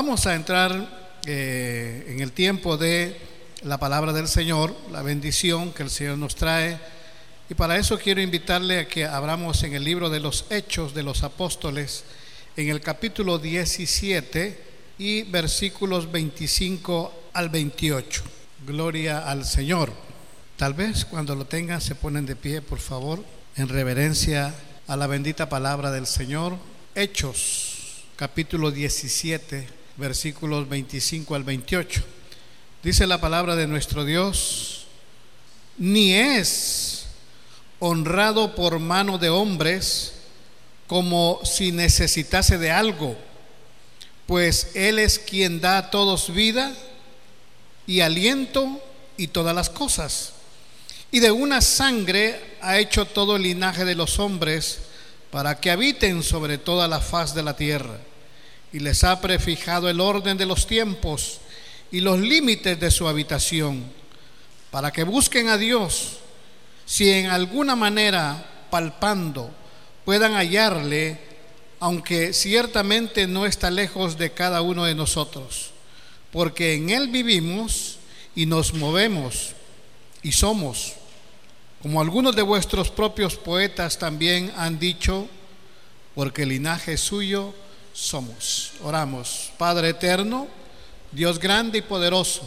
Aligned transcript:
Vamos 0.00 0.26
a 0.26 0.36
entrar 0.36 1.18
eh, 1.26 2.06
en 2.06 2.20
el 2.20 2.30
tiempo 2.30 2.76
de 2.76 3.16
la 3.62 3.78
palabra 3.78 4.12
del 4.12 4.28
Señor, 4.28 4.72
la 4.92 5.02
bendición 5.02 5.72
que 5.72 5.82
el 5.82 5.90
Señor 5.90 6.18
nos 6.18 6.36
trae. 6.36 6.78
Y 7.50 7.54
para 7.54 7.76
eso 7.76 7.98
quiero 7.98 8.20
invitarle 8.20 8.78
a 8.78 8.86
que 8.86 9.04
abramos 9.04 9.64
en 9.64 9.74
el 9.74 9.82
libro 9.82 10.08
de 10.08 10.20
los 10.20 10.44
Hechos 10.50 10.94
de 10.94 11.02
los 11.02 11.24
Apóstoles, 11.24 12.04
en 12.56 12.68
el 12.68 12.80
capítulo 12.80 13.40
17 13.40 14.62
y 14.98 15.24
versículos 15.24 16.12
25 16.12 17.30
al 17.32 17.48
28. 17.48 18.22
Gloria 18.68 19.28
al 19.28 19.44
Señor. 19.44 19.92
Tal 20.56 20.74
vez 20.74 21.06
cuando 21.06 21.34
lo 21.34 21.46
tengan 21.46 21.80
se 21.80 21.96
ponen 21.96 22.24
de 22.24 22.36
pie, 22.36 22.62
por 22.62 22.78
favor, 22.78 23.24
en 23.56 23.68
reverencia 23.68 24.54
a 24.86 24.96
la 24.96 25.08
bendita 25.08 25.48
palabra 25.48 25.90
del 25.90 26.06
Señor. 26.06 26.56
Hechos, 26.94 28.04
capítulo 28.14 28.70
17, 28.70 29.77
versículos 29.98 30.68
25 30.68 31.34
al 31.34 31.42
28. 31.42 32.02
Dice 32.84 33.06
la 33.06 33.20
palabra 33.20 33.56
de 33.56 33.66
nuestro 33.66 34.04
Dios, 34.04 34.86
ni 35.76 36.14
es 36.14 37.06
honrado 37.80 38.54
por 38.54 38.78
mano 38.78 39.18
de 39.18 39.28
hombres 39.28 40.14
como 40.86 41.40
si 41.44 41.72
necesitase 41.72 42.58
de 42.58 42.70
algo, 42.70 43.16
pues 44.26 44.70
Él 44.74 45.00
es 45.00 45.18
quien 45.18 45.60
da 45.60 45.78
a 45.78 45.90
todos 45.90 46.32
vida 46.32 46.72
y 47.86 48.00
aliento 48.00 48.80
y 49.16 49.26
todas 49.28 49.54
las 49.54 49.68
cosas. 49.68 50.32
Y 51.10 51.18
de 51.18 51.32
una 51.32 51.60
sangre 51.60 52.56
ha 52.60 52.78
hecho 52.78 53.04
todo 53.04 53.36
el 53.36 53.42
linaje 53.42 53.84
de 53.84 53.96
los 53.96 54.20
hombres 54.20 54.78
para 55.32 55.58
que 55.58 55.70
habiten 55.70 56.22
sobre 56.22 56.56
toda 56.56 56.86
la 56.86 57.00
faz 57.00 57.34
de 57.34 57.42
la 57.42 57.56
tierra 57.56 57.98
y 58.72 58.80
les 58.80 59.04
ha 59.04 59.20
prefijado 59.20 59.88
el 59.88 60.00
orden 60.00 60.36
de 60.36 60.46
los 60.46 60.66
tiempos 60.66 61.40
y 61.90 62.00
los 62.00 62.18
límites 62.18 62.78
de 62.78 62.90
su 62.90 63.08
habitación, 63.08 63.84
para 64.70 64.92
que 64.92 65.04
busquen 65.04 65.48
a 65.48 65.56
Dios, 65.56 66.18
si 66.84 67.10
en 67.10 67.26
alguna 67.26 67.76
manera 67.76 68.66
palpando 68.70 69.50
puedan 70.04 70.34
hallarle, 70.34 71.18
aunque 71.80 72.32
ciertamente 72.32 73.26
no 73.26 73.46
está 73.46 73.70
lejos 73.70 74.18
de 74.18 74.32
cada 74.32 74.60
uno 74.62 74.84
de 74.84 74.94
nosotros, 74.94 75.70
porque 76.32 76.74
en 76.74 76.90
Él 76.90 77.08
vivimos 77.08 77.98
y 78.34 78.46
nos 78.46 78.74
movemos 78.74 79.54
y 80.22 80.32
somos, 80.32 80.94
como 81.82 82.00
algunos 82.00 82.34
de 82.34 82.42
vuestros 82.42 82.90
propios 82.90 83.36
poetas 83.36 83.98
también 83.98 84.52
han 84.56 84.78
dicho, 84.78 85.28
porque 86.14 86.42
el 86.42 86.50
linaje 86.50 86.96
suyo 86.96 87.54
somos. 87.92 88.72
Oramos. 88.82 89.52
Padre 89.58 89.90
eterno, 89.90 90.48
Dios 91.12 91.38
grande 91.38 91.78
y 91.78 91.82
poderoso, 91.82 92.42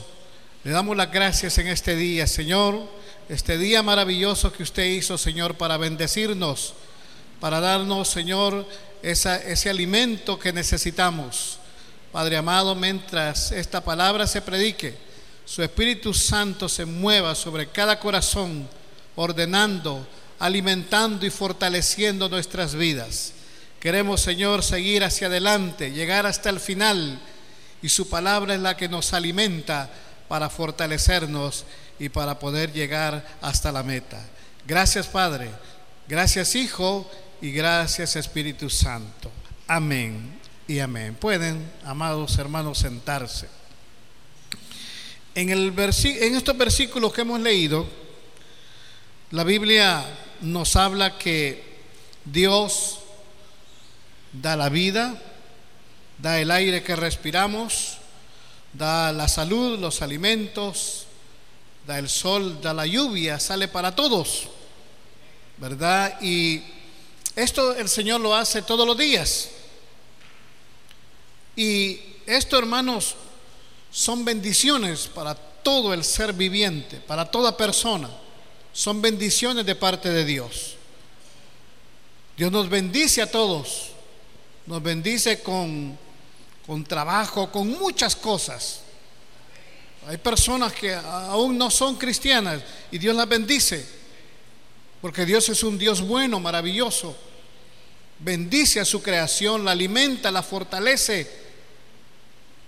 le 0.63 0.71
damos 0.71 0.95
las 0.95 1.11
gracias 1.11 1.57
en 1.57 1.67
este 1.67 1.95
día, 1.95 2.27
Señor, 2.27 2.87
este 3.29 3.57
día 3.57 3.81
maravilloso 3.81 4.53
que 4.53 4.61
usted 4.61 4.85
hizo, 4.85 5.17
Señor, 5.17 5.55
para 5.55 5.77
bendecirnos, 5.77 6.73
para 7.39 7.59
darnos, 7.59 8.09
Señor, 8.09 8.67
ese 9.01 9.69
alimento 9.69 10.37
que 10.37 10.53
necesitamos. 10.53 11.57
Padre 12.11 12.37
amado, 12.37 12.75
mientras 12.75 13.51
esta 13.51 13.81
palabra 13.81 14.27
se 14.27 14.41
predique, 14.41 14.95
su 15.45 15.63
Espíritu 15.63 16.13
Santo 16.13 16.69
se 16.69 16.85
mueva 16.85 17.33
sobre 17.33 17.67
cada 17.67 17.99
corazón, 17.99 18.67
ordenando, 19.15 20.05
alimentando 20.37 21.25
y 21.25 21.29
fortaleciendo 21.29 22.29
nuestras 22.29 22.75
vidas. 22.75 23.33
Queremos, 23.81 24.21
Señor, 24.21 24.63
seguir 24.63 25.03
hacia 25.03 25.25
adelante, 25.25 25.91
llegar 25.91 26.27
hasta 26.27 26.51
el 26.51 26.59
final. 26.59 27.19
Y 27.81 27.89
su 27.89 28.07
palabra 28.07 28.53
es 28.53 28.61
la 28.61 28.77
que 28.77 28.87
nos 28.87 29.11
alimenta 29.11 29.89
para 30.27 30.51
fortalecernos 30.51 31.65
y 31.97 32.09
para 32.09 32.37
poder 32.37 32.71
llegar 32.71 33.25
hasta 33.41 33.71
la 33.71 33.81
meta. 33.81 34.23
Gracias, 34.67 35.07
Padre. 35.07 35.49
Gracias, 36.07 36.53
Hijo. 36.53 37.09
Y 37.41 37.51
gracias, 37.51 38.15
Espíritu 38.15 38.69
Santo. 38.69 39.31
Amén 39.67 40.39
y 40.67 40.77
amén. 40.77 41.15
Pueden, 41.15 41.67
amados 41.83 42.37
hermanos, 42.37 42.77
sentarse. 42.77 43.47
En, 45.33 45.49
el 45.49 45.73
en 45.75 46.35
estos 46.35 46.55
versículos 46.55 47.11
que 47.13 47.21
hemos 47.21 47.39
leído, 47.39 47.87
la 49.31 49.43
Biblia 49.43 50.05
nos 50.41 50.75
habla 50.75 51.17
que 51.17 51.63
Dios 52.25 53.00
da 54.33 54.55
la 54.55 54.69
vida, 54.69 55.21
da 56.17 56.39
el 56.39 56.51
aire 56.51 56.83
que 56.83 56.95
respiramos, 56.95 57.97
da 58.73 59.11
la 59.11 59.27
salud, 59.27 59.79
los 59.79 60.01
alimentos, 60.01 61.05
da 61.85 61.99
el 61.99 62.09
sol, 62.09 62.61
da 62.61 62.73
la 62.73 62.85
lluvia, 62.85 63.39
sale 63.39 63.67
para 63.67 63.95
todos, 63.95 64.47
¿verdad? 65.57 66.21
Y 66.21 66.63
esto 67.35 67.75
el 67.75 67.89
Señor 67.89 68.21
lo 68.21 68.35
hace 68.35 68.61
todos 68.61 68.85
los 68.87 68.97
días. 68.97 69.49
Y 71.55 71.99
esto, 72.25 72.57
hermanos, 72.57 73.15
son 73.91 74.23
bendiciones 74.23 75.07
para 75.07 75.35
todo 75.35 75.93
el 75.93 76.03
ser 76.03 76.33
viviente, 76.33 76.97
para 76.97 77.29
toda 77.29 77.57
persona. 77.57 78.09
Son 78.73 79.01
bendiciones 79.01 79.65
de 79.65 79.75
parte 79.75 80.09
de 80.09 80.23
Dios. 80.23 80.75
Dios 82.37 82.51
nos 82.51 82.69
bendice 82.69 83.21
a 83.21 83.29
todos 83.29 83.90
nos 84.65 84.81
bendice 84.81 85.41
con, 85.41 85.97
con 86.65 86.83
trabajo, 86.83 87.51
con 87.51 87.67
muchas 87.67 88.15
cosas. 88.15 88.81
Hay 90.07 90.17
personas 90.17 90.73
que 90.73 90.93
aún 90.93 91.57
no 91.57 91.69
son 91.69 91.95
cristianas 91.95 92.61
y 92.91 92.97
Dios 92.97 93.15
las 93.15 93.27
bendice, 93.27 93.85
porque 94.99 95.25
Dios 95.25 95.47
es 95.49 95.63
un 95.63 95.77
Dios 95.77 96.01
bueno, 96.01 96.39
maravilloso. 96.39 97.15
Bendice 98.19 98.79
a 98.79 98.85
su 98.85 99.01
creación, 99.01 99.65
la 99.65 99.71
alimenta, 99.71 100.31
la 100.31 100.43
fortalece, 100.43 101.29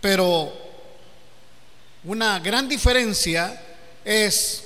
pero 0.01 0.53
una 2.03 2.39
gran 2.39 2.67
diferencia 2.67 3.61
es 4.03 4.63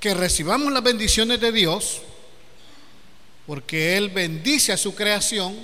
que 0.00 0.14
recibamos 0.14 0.72
las 0.72 0.82
bendiciones 0.82 1.40
de 1.40 1.50
Dios, 1.50 2.02
porque 3.46 3.96
Él 3.96 4.10
bendice 4.10 4.72
a 4.72 4.76
su 4.76 4.94
creación, 4.94 5.56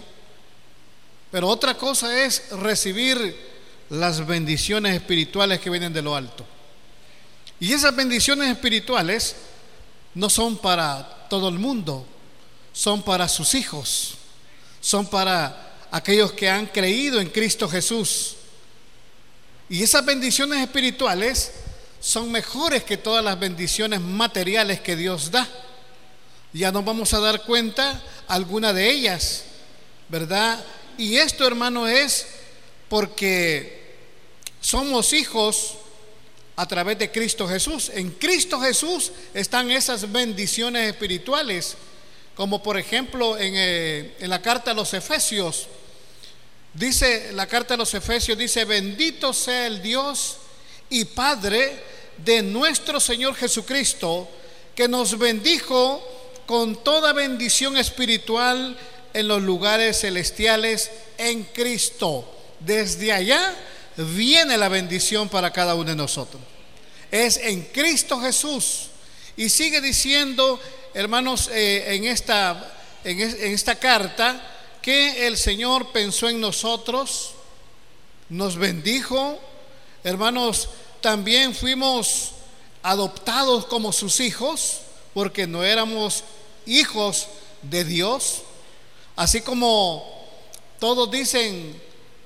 pero 1.35 1.49
otra 1.49 1.75
cosa 1.75 2.25
es 2.25 2.49
recibir 2.53 3.37
las 3.91 4.25
bendiciones 4.25 4.95
espirituales 4.95 5.59
que 5.59 5.69
vienen 5.69 5.93
de 5.93 6.01
lo 6.01 6.15
alto. 6.15 6.47
Y 7.59 7.73
esas 7.73 7.97
bendiciones 7.97 8.53
espirituales 8.53 9.35
no 10.15 10.31
son 10.31 10.57
para 10.57 11.27
todo 11.29 11.49
el 11.49 11.59
mundo, 11.59 12.07
son 12.73 13.03
para 13.03 13.27
sus 13.27 13.55
hijos, 13.55 14.15
son 14.81 15.09
para 15.09 15.75
aquellos 15.91 16.31
que 16.31 16.49
han 16.49 16.67
creído 16.67 17.21
en 17.21 17.29
Cristo 17.31 17.69
Jesús. 17.69 18.37
Y 19.69 19.83
esas 19.83 20.05
bendiciones 20.05 20.61
espirituales 20.61 21.51
son 21.99 22.31
mejores 22.31 22.85
que 22.85 22.97
todas 22.97 23.25
las 23.25 23.41
bendiciones 23.41 24.01
materiales 24.01 24.81
que 24.83 24.95
Dios 24.95 25.33
da. 25.33 25.49
Ya 26.53 26.71
nos 26.71 26.85
vamos 26.85 27.13
a 27.13 27.19
dar 27.19 27.43
cuenta 27.43 28.01
alguna 28.29 28.73
de 28.73 28.89
ellas, 28.89 29.47
¿verdad? 30.09 30.65
Y 30.99 31.17
esto, 31.17 31.47
hermano, 31.47 31.89
es 31.89 32.27
porque 32.89 33.97
somos 34.61 35.13
hijos 35.13 35.75
a 36.57 36.67
través 36.67 36.99
de 36.99 37.11
Cristo 37.11 37.49
Jesús. 37.49 37.91
En 37.93 38.11
Cristo 38.11 38.61
Jesús 38.61 39.13
están 39.33 39.71
esas 39.71 40.11
bendiciones 40.11 40.91
espirituales, 40.91 41.77
como 42.37 42.63
por 42.63 42.79
ejemplo 42.79 43.37
en, 43.37 43.55
eh, 43.57 44.15
en, 44.21 44.31
la 44.31 44.41
carta 44.41 44.71
a 44.71 44.75
los 44.75 44.95
Efesios. 44.95 45.67
Dice 46.73 47.33
la 47.33 47.47
carta 47.47 47.75
a 47.75 47.77
los 47.77 47.93
Efesios, 47.95 48.39
dice, 48.39 48.65
bendito 48.65 49.33
sea 49.33 49.67
el 49.67 49.83
Dios 49.83 50.37
y 50.91 51.05
Padre 51.05 51.83
de 52.19 52.43
nuestro 52.43 53.01
Señor 53.01 53.35
Jesucristo, 53.35 54.29
que 54.75 54.89
nos 54.89 55.19
bendijo 55.19 56.03
con 56.47 56.83
toda 56.83 57.13
bendición 57.13 57.77
espiritual 57.77 58.77
en 59.15 59.29
los 59.29 59.43
lugares 59.43 60.01
celestiales 60.01 60.91
en 61.17 61.45
Cristo. 61.45 62.29
Desde 62.61 63.13
allá 63.13 63.55
viene 63.97 64.59
la 64.59 64.69
bendición 64.69 65.29
para 65.29 65.53
cada 65.53 65.75
uno 65.75 65.91
de 65.91 65.97
nosotros. 65.97 66.43
Es 67.11 67.37
en 67.39 67.63
Cristo 67.63 68.21
Jesús. 68.21 68.89
Y 69.37 69.49
sigue 69.49 69.81
diciendo, 69.81 70.61
hermanos, 70.93 71.49
eh, 71.53 71.95
en, 71.95 72.05
esta, 72.05 72.73
en, 73.05 73.21
en 73.21 73.53
esta 73.53 73.77
carta, 73.77 74.51
que 74.83 75.27
el 75.27 75.39
Señor 75.39 75.93
pensó 75.93 76.29
en 76.29 76.41
nosotros, 76.41 77.33
nos 78.29 78.57
bendijo. 78.57 79.39
Hermanos, 80.03 80.69
también 81.01 81.55
fuimos 81.55 82.33
adoptados 82.83 83.67
como 83.67 83.93
sus 83.93 84.21
hijos, 84.21 84.81
porque 85.15 85.47
no 85.47 85.63
éramos 85.65 86.25
hijos 86.67 87.29
de 87.63 87.85
Dios, 87.85 88.43
Así 89.17 89.43
como 89.43 90.05
todos 90.81 91.11
dicen, 91.11 91.81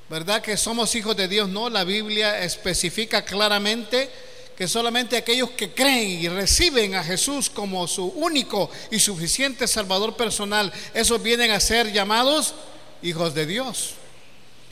¿verdad? 0.09 0.41
Que 0.41 0.57
somos 0.57 0.95
hijos 0.95 1.17
de 1.17 1.29
Dios. 1.29 1.49
No, 1.49 1.69
la 1.69 1.85
Biblia 1.85 2.43
especifica 2.43 3.25
claramente 3.25 4.09
que 4.57 4.67
solamente 4.67 5.17
aquellos 5.17 5.51
que 5.51 5.73
creen 5.73 6.21
y 6.21 6.29
reciben 6.29 6.97
a 6.97 7.05
Jesús 7.05 7.49
como 7.49 7.87
su 7.87 8.07
único 8.07 8.69
y 8.91 8.99
suficiente 8.99 9.69
Salvador 9.69 10.17
personal, 10.17 10.73
esos 10.95 11.23
vienen 11.23 11.53
a 11.53 11.61
ser 11.61 11.93
llamados 11.93 12.55
hijos 13.03 13.35
de 13.35 13.47
Dios. 13.47 13.91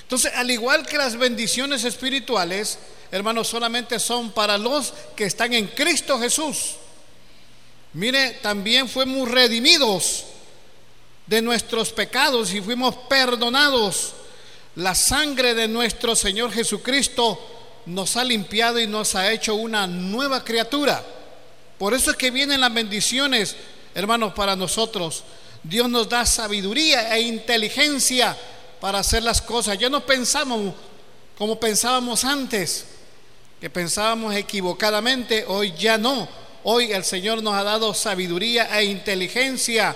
Entonces, 0.00 0.32
al 0.34 0.50
igual 0.50 0.86
que 0.86 0.96
las 0.96 1.16
bendiciones 1.16 1.84
espirituales, 1.84 2.78
hermanos, 3.12 3.46
solamente 3.46 4.00
son 4.00 4.32
para 4.32 4.58
los 4.58 4.92
que 5.14 5.24
están 5.24 5.52
en 5.52 5.68
Cristo 5.68 6.18
Jesús. 6.18 6.76
Mire, 7.92 8.30
también 8.42 8.88
fuimos 8.88 9.30
redimidos 9.30 10.24
de 11.26 11.42
nuestros 11.42 11.92
pecados 11.92 12.52
y 12.52 12.60
fuimos 12.60 12.94
perdonados. 13.08 14.14
La 14.76 14.94
sangre 14.94 15.54
de 15.54 15.68
nuestro 15.68 16.14
Señor 16.14 16.52
Jesucristo 16.52 17.38
nos 17.86 18.16
ha 18.16 18.24
limpiado 18.24 18.78
y 18.78 18.86
nos 18.86 19.14
ha 19.14 19.32
hecho 19.32 19.54
una 19.54 19.86
nueva 19.86 20.44
criatura. 20.44 21.04
Por 21.78 21.94
eso 21.94 22.10
es 22.10 22.16
que 22.16 22.30
vienen 22.30 22.60
las 22.60 22.72
bendiciones, 22.72 23.56
hermanos, 23.94 24.32
para 24.34 24.56
nosotros. 24.56 25.24
Dios 25.62 25.88
nos 25.88 26.08
da 26.08 26.24
sabiduría 26.26 27.16
e 27.16 27.20
inteligencia 27.22 28.36
para 28.80 29.00
hacer 29.00 29.22
las 29.22 29.42
cosas. 29.42 29.78
Ya 29.78 29.88
no 29.88 30.04
pensamos 30.04 30.74
como 31.36 31.60
pensábamos 31.60 32.24
antes, 32.24 32.86
que 33.60 33.68
pensábamos 33.68 34.34
equivocadamente, 34.34 35.44
hoy 35.46 35.74
ya 35.78 35.98
no. 35.98 36.28
Hoy 36.64 36.92
el 36.92 37.04
Señor 37.04 37.42
nos 37.42 37.54
ha 37.54 37.62
dado 37.62 37.94
sabiduría 37.94 38.78
e 38.78 38.84
inteligencia. 38.84 39.94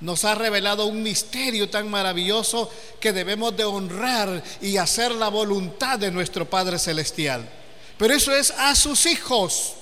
Nos 0.00 0.24
ha 0.24 0.34
revelado 0.34 0.86
un 0.86 1.02
misterio 1.02 1.70
tan 1.70 1.88
maravilloso 1.88 2.70
que 3.00 3.12
debemos 3.12 3.56
de 3.56 3.64
honrar 3.64 4.42
y 4.60 4.76
hacer 4.76 5.12
la 5.12 5.28
voluntad 5.28 5.98
de 5.98 6.10
nuestro 6.10 6.48
Padre 6.48 6.78
Celestial. 6.78 7.48
Pero 7.96 8.14
eso 8.14 8.34
es 8.34 8.50
a 8.50 8.74
sus 8.74 9.06
hijos, 9.06 9.72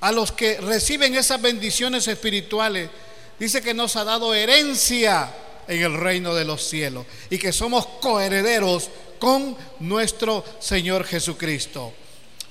a 0.00 0.12
los 0.12 0.30
que 0.30 0.60
reciben 0.60 1.16
esas 1.16 1.42
bendiciones 1.42 2.06
espirituales. 2.06 2.88
Dice 3.38 3.60
que 3.62 3.74
nos 3.74 3.96
ha 3.96 4.04
dado 4.04 4.32
herencia 4.32 5.32
en 5.66 5.82
el 5.82 5.94
reino 5.94 6.34
de 6.34 6.44
los 6.44 6.68
cielos 6.68 7.06
y 7.30 7.38
que 7.38 7.52
somos 7.52 7.86
coherederos 8.00 8.90
con 9.18 9.56
nuestro 9.80 10.44
Señor 10.60 11.04
Jesucristo. 11.04 11.92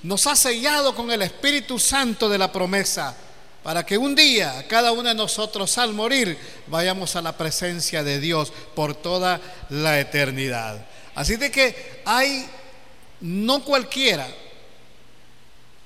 Nos 0.04 0.28
ha 0.28 0.36
sellado 0.36 0.96
con 0.96 1.12
el 1.12 1.22
Espíritu 1.22 1.80
Santo 1.80 2.28
de 2.28 2.38
la 2.38 2.52
promesa 2.52 3.16
para 3.64 3.86
que 3.86 3.98
un 3.98 4.16
día 4.16 4.66
cada 4.68 4.92
uno 4.92 5.10
de 5.10 5.16
nosotros 5.16 5.78
al 5.78 5.94
morir 5.94 6.38
vayamos 6.68 7.16
a 7.16 7.22
la 7.22 7.38
presencia 7.38 8.04
de 8.04 8.20
Dios 8.20 8.52
por 8.76 8.96
toda 8.96 9.40
la 9.70 10.00
eternidad. 10.00 10.86
Así 11.16 11.36
de 11.36 11.52
que 11.52 12.02
hay, 12.06 12.48
no 13.22 13.64
cualquiera 13.64 14.28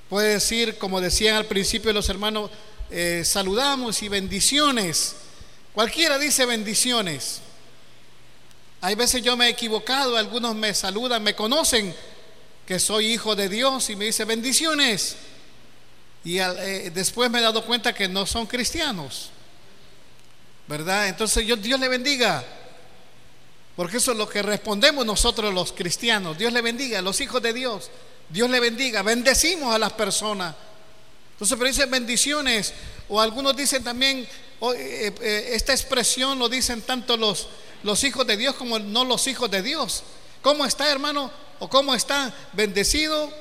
puede 0.10 0.34
decir, 0.34 0.78
como 0.78 1.02
decían 1.02 1.36
al 1.36 1.46
principio 1.46 1.92
los 1.92 2.10
hermanos, 2.10 2.52
eh, 2.92 3.24
saludamos 3.26 4.04
y 4.04 4.10
bendiciones 4.10 5.16
Cualquiera 5.74 6.20
dice 6.20 6.46
bendiciones. 6.46 7.42
Hay 8.82 8.96
veces 8.96 9.24
yo 9.24 9.36
me 9.36 9.48
he 9.48 9.50
equivocado, 9.50 10.18
algunos 10.18 10.56
me 10.56 10.74
saludan, 10.74 11.24
me 11.24 11.36
conocen 11.36 11.96
que 12.68 12.80
soy 12.80 13.14
hijo 13.14 13.36
de 13.36 13.50
Dios 13.50 13.90
y 13.90 13.96
me 13.96 14.06
dice 14.06 14.24
bendiciones. 14.24 15.16
Y 16.24 16.40
eh, 16.40 16.92
después 16.94 17.30
me 17.30 17.40
he 17.40 17.42
dado 17.42 17.66
cuenta 17.66 17.94
que 17.94 18.08
no 18.08 18.26
son 18.26 18.46
cristianos. 18.46 19.30
¿Verdad? 20.68 21.10
Entonces 21.10 21.46
yo, 21.46 21.56
Dios 21.56 21.80
le 21.80 21.90
bendiga. 21.90 22.44
Porque 23.76 23.98
eso 23.98 24.12
es 24.12 24.18
lo 24.18 24.30
que 24.30 24.42
respondemos 24.42 25.06
nosotros 25.06 25.54
los 25.54 25.74
cristianos. 25.74 26.38
Dios 26.38 26.54
le 26.54 26.62
bendiga, 26.62 27.02
los 27.02 27.20
hijos 27.22 27.42
de 27.42 27.54
Dios. 27.54 27.90
Dios 28.30 28.50
le 28.50 28.60
bendiga. 28.60 29.02
Bendecimos 29.02 29.74
a 29.76 29.80
las 29.80 29.94
personas. 29.94 30.56
Entonces, 31.34 31.58
pero 31.58 31.68
dicen 31.68 31.92
bendiciones. 31.92 32.74
O 33.10 33.20
algunos 33.20 33.56
dicen 33.56 33.84
también 33.84 34.20
eh, 34.20 35.14
eh, 35.20 35.50
esta 35.52 35.74
expresión 35.74 36.40
lo 36.40 36.48
dicen 36.48 36.82
tanto 36.84 37.18
los, 37.18 37.48
los 37.84 38.04
hijos 38.06 38.26
de 38.26 38.38
Dios 38.38 38.56
como 38.56 38.80
no 38.80 39.04
los 39.04 39.28
hijos 39.28 39.52
de 39.52 39.62
Dios. 39.62 40.04
¿Cómo 40.42 40.66
está, 40.66 40.90
hermano? 40.90 41.32
¿O 41.60 41.70
cómo 41.70 41.94
está 41.94 42.34
bendecido, 42.54 43.32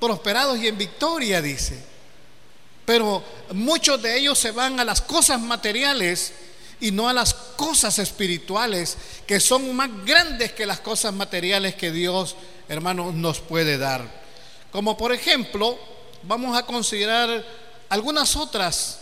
prosperados 0.00 0.58
y 0.58 0.68
en 0.68 0.78
victoria, 0.78 1.42
dice? 1.42 1.95
Pero 2.86 3.22
muchos 3.52 4.00
de 4.00 4.16
ellos 4.16 4.38
se 4.38 4.52
van 4.52 4.80
a 4.80 4.84
las 4.84 5.02
cosas 5.02 5.40
materiales 5.40 6.32
y 6.80 6.90
no 6.92 7.08
a 7.08 7.12
las 7.12 7.34
cosas 7.34 7.98
espirituales, 7.98 8.96
que 9.26 9.40
son 9.40 9.74
más 9.76 9.90
grandes 10.06 10.52
que 10.52 10.64
las 10.64 10.80
cosas 10.80 11.12
materiales 11.12 11.74
que 11.74 11.90
Dios, 11.90 12.36
hermano, 12.68 13.12
nos 13.12 13.40
puede 13.40 13.76
dar. 13.76 14.24
Como 14.72 14.96
por 14.96 15.12
ejemplo, 15.12 15.78
vamos 16.22 16.56
a 16.56 16.64
considerar 16.64 17.44
algunas 17.90 18.36
otras 18.36 19.00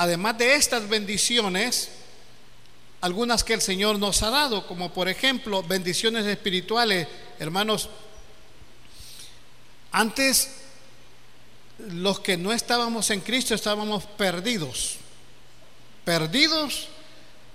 además 0.00 0.38
de 0.38 0.54
estas 0.54 0.88
bendiciones, 0.88 1.90
algunas 3.02 3.44
que 3.44 3.52
el 3.52 3.60
Señor 3.60 3.98
nos 3.98 4.22
ha 4.22 4.30
dado, 4.30 4.66
como 4.66 4.94
por 4.94 5.10
ejemplo 5.10 5.62
bendiciones 5.62 6.24
espirituales, 6.24 7.06
hermanos, 7.38 7.90
antes 9.92 10.59
los 11.88 12.20
que 12.20 12.36
no 12.36 12.52
estábamos 12.52 13.10
en 13.10 13.20
Cristo 13.20 13.54
estábamos 13.54 14.04
perdidos, 14.04 14.96
perdidos 16.04 16.88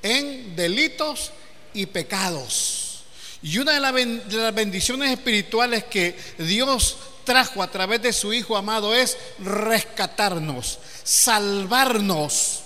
en 0.02 0.56
delitos 0.56 1.32
y 1.74 1.86
pecados. 1.86 3.04
Y 3.42 3.60
una 3.60 3.74
de, 3.74 3.80
las 3.80 4.56
bendiciones 4.56 5.12
espirituales 5.12 5.84
que 5.84 6.18
Dios 6.38 6.98
trajo 7.24 7.62
a 7.62 7.70
través 7.70 8.02
de 8.02 8.14
su 8.14 8.34
Hijo 8.34 8.58
amado 8.58 8.96
es 8.96 9.18
rescatarnos, 9.40 10.80
salvarnos. 11.04 12.62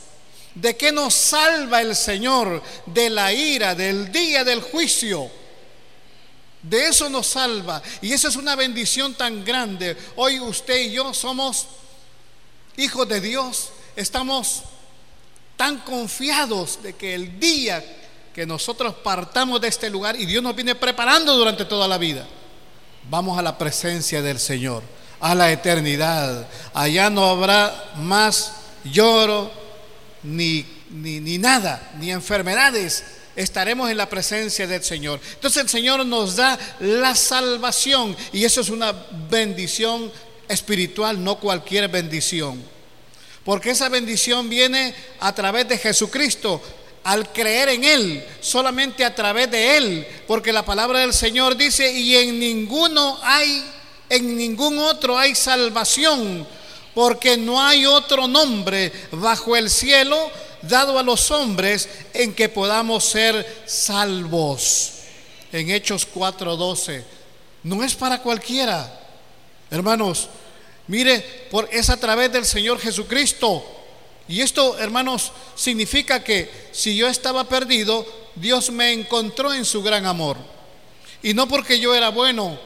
¿De 0.55 0.75
qué 0.75 0.91
nos 0.91 1.13
salva 1.13 1.81
el 1.81 1.95
Señor? 1.95 2.61
De 2.85 3.09
la 3.09 3.33
ira, 3.33 3.75
del 3.75 4.11
día 4.11 4.43
del 4.43 4.61
juicio. 4.61 5.29
De 6.61 6.87
eso 6.87 7.09
nos 7.09 7.27
salva. 7.27 7.81
Y 8.01 8.13
eso 8.13 8.27
es 8.27 8.35
una 8.35 8.55
bendición 8.55 9.13
tan 9.13 9.43
grande. 9.45 9.95
Hoy 10.15 10.39
usted 10.39 10.79
y 10.79 10.91
yo 10.91 11.13
somos 11.13 11.67
hijos 12.77 13.07
de 13.07 13.21
Dios. 13.21 13.69
Estamos 13.95 14.63
tan 15.55 15.79
confiados 15.79 16.81
de 16.83 16.93
que 16.93 17.15
el 17.15 17.39
día 17.39 17.83
que 18.33 18.45
nosotros 18.45 18.95
partamos 19.03 19.59
de 19.59 19.67
este 19.67 19.89
lugar 19.89 20.15
y 20.19 20.25
Dios 20.25 20.41
nos 20.41 20.55
viene 20.55 20.75
preparando 20.75 21.35
durante 21.35 21.65
toda 21.65 21.87
la 21.87 21.97
vida 21.97 22.25
vamos 23.09 23.37
a 23.37 23.41
la 23.41 23.57
presencia 23.57 24.21
del 24.21 24.39
Señor, 24.39 24.83
a 25.19 25.35
la 25.35 25.51
eternidad. 25.51 26.47
Allá 26.73 27.09
no 27.09 27.25
habrá 27.25 27.91
más 27.97 28.53
lloro, 28.83 29.51
ni, 30.23 30.65
ni, 30.89 31.37
nada, 31.37 31.91
ni 31.99 32.11
enfermedades. 32.11 33.03
Estaremos 33.39 33.89
en 33.89 33.95
la 33.95 34.09
presencia 34.09 34.67
del 34.67 34.83
Señor. 34.83 35.21
Entonces 35.35 35.63
el 35.63 35.69
Señor 35.69 36.05
nos 36.05 36.35
da 36.35 36.59
la 36.81 37.15
salvación 37.15 38.13
y 38.33 38.43
eso 38.43 38.59
es 38.59 38.67
una 38.67 38.91
bendición 39.29 40.11
espiritual, 40.49 41.23
no 41.23 41.39
cualquier 41.39 41.87
bendición. 41.87 42.61
Porque 43.45 43.69
esa 43.69 43.87
bendición 43.87 44.49
viene 44.49 44.93
a 45.21 45.33
través 45.33 45.69
de 45.69 45.77
Jesucristo, 45.77 46.61
al 47.05 47.31
creer 47.31 47.69
en 47.69 47.85
Él, 47.85 48.25
solamente 48.41 49.05
a 49.05 49.15
través 49.15 49.49
de 49.49 49.77
Él, 49.77 50.07
porque 50.27 50.51
la 50.51 50.65
palabra 50.65 50.99
del 50.99 51.13
Señor 51.13 51.55
dice, 51.55 51.89
y 51.93 52.17
en 52.17 52.39
ninguno 52.39 53.19
hay, 53.23 53.63
en 54.09 54.35
ningún 54.35 54.79
otro 54.79 55.17
hay 55.17 55.33
salvación, 55.33 56.45
porque 56.93 57.37
no 57.37 57.63
hay 57.63 57.85
otro 57.85 58.27
nombre 58.27 58.91
bajo 59.13 59.55
el 59.55 59.69
cielo 59.69 60.29
dado 60.61 60.99
a 60.99 61.03
los 61.03 61.31
hombres 61.31 61.89
en 62.13 62.33
que 62.33 62.49
podamos 62.49 63.05
ser 63.05 63.63
salvos. 63.65 64.93
En 65.51 65.69
Hechos 65.69 66.07
4:12, 66.13 67.03
no 67.63 67.83
es 67.83 67.95
para 67.95 68.21
cualquiera. 68.21 68.99
Hermanos, 69.71 70.29
mire, 70.87 71.19
por, 71.51 71.67
es 71.71 71.89
a 71.89 71.97
través 71.97 72.31
del 72.31 72.45
Señor 72.45 72.79
Jesucristo 72.79 73.63
y 74.29 74.41
esto, 74.41 74.77
hermanos, 74.77 75.31
significa 75.55 76.23
que 76.23 76.69
si 76.71 76.95
yo 76.95 77.07
estaba 77.07 77.45
perdido, 77.45 78.05
Dios 78.35 78.69
me 78.69 78.93
encontró 78.93 79.51
en 79.51 79.65
su 79.65 79.81
gran 79.81 80.05
amor. 80.05 80.37
Y 81.23 81.33
no 81.33 81.47
porque 81.47 81.79
yo 81.79 81.95
era 81.95 82.09
bueno, 82.09 82.59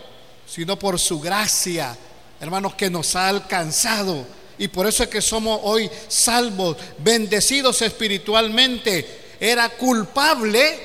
sino 0.45 0.77
por 0.77 1.00
su 1.00 1.21
gracia, 1.21 1.97
hermanos, 2.41 2.75
que 2.75 2.89
nos 2.89 3.15
ha 3.15 3.29
alcanzado. 3.29 4.25
Y 4.63 4.70
por 4.70 4.88
eso 4.88 5.03
es 5.03 5.10
que 5.10 5.22
somos 5.22 5.60
hoy 5.63 5.91
salvos, 6.08 6.77
bendecidos 7.00 7.82
espiritualmente. 7.82 9.36
Era 9.38 9.67
culpable 9.67 10.79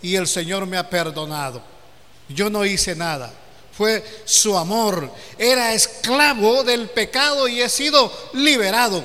y 0.00 0.14
el 0.14 0.28
Señor 0.28 0.64
me 0.64 0.76
ha 0.76 0.88
perdonado. 0.88 1.60
Yo 2.28 2.48
no 2.48 2.64
hice 2.64 2.94
nada. 2.94 3.34
Fue 3.76 4.22
su 4.24 4.56
amor. 4.56 5.10
Era 5.36 5.74
esclavo 5.74 6.62
del 6.62 6.88
pecado 6.88 7.48
y 7.48 7.60
he 7.60 7.68
sido 7.68 8.12
liberado. 8.34 9.02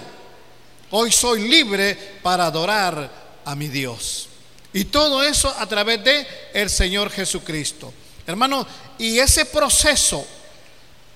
Hoy 0.91 1.11
soy 1.11 1.49
libre 1.49 1.97
para 2.21 2.45
adorar 2.45 3.09
a 3.43 3.55
mi 3.55 3.69
Dios. 3.69 4.29
Y 4.71 4.83
todo 4.83 5.23
eso 5.23 5.51
a 5.57 5.65
través 5.65 6.03
de 6.03 6.27
el 6.53 6.69
Señor 6.69 7.09
Jesucristo. 7.09 7.91
Hermano, 8.27 8.67
y 8.99 9.17
ese 9.17 9.45
proceso 9.45 10.23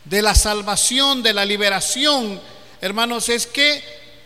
de 0.05 0.23
la 0.23 0.33
salvación, 0.33 1.21
de 1.21 1.33
la 1.33 1.45
liberación, 1.45 2.41
hermanos, 2.85 3.29
es 3.29 3.47
que 3.47 3.83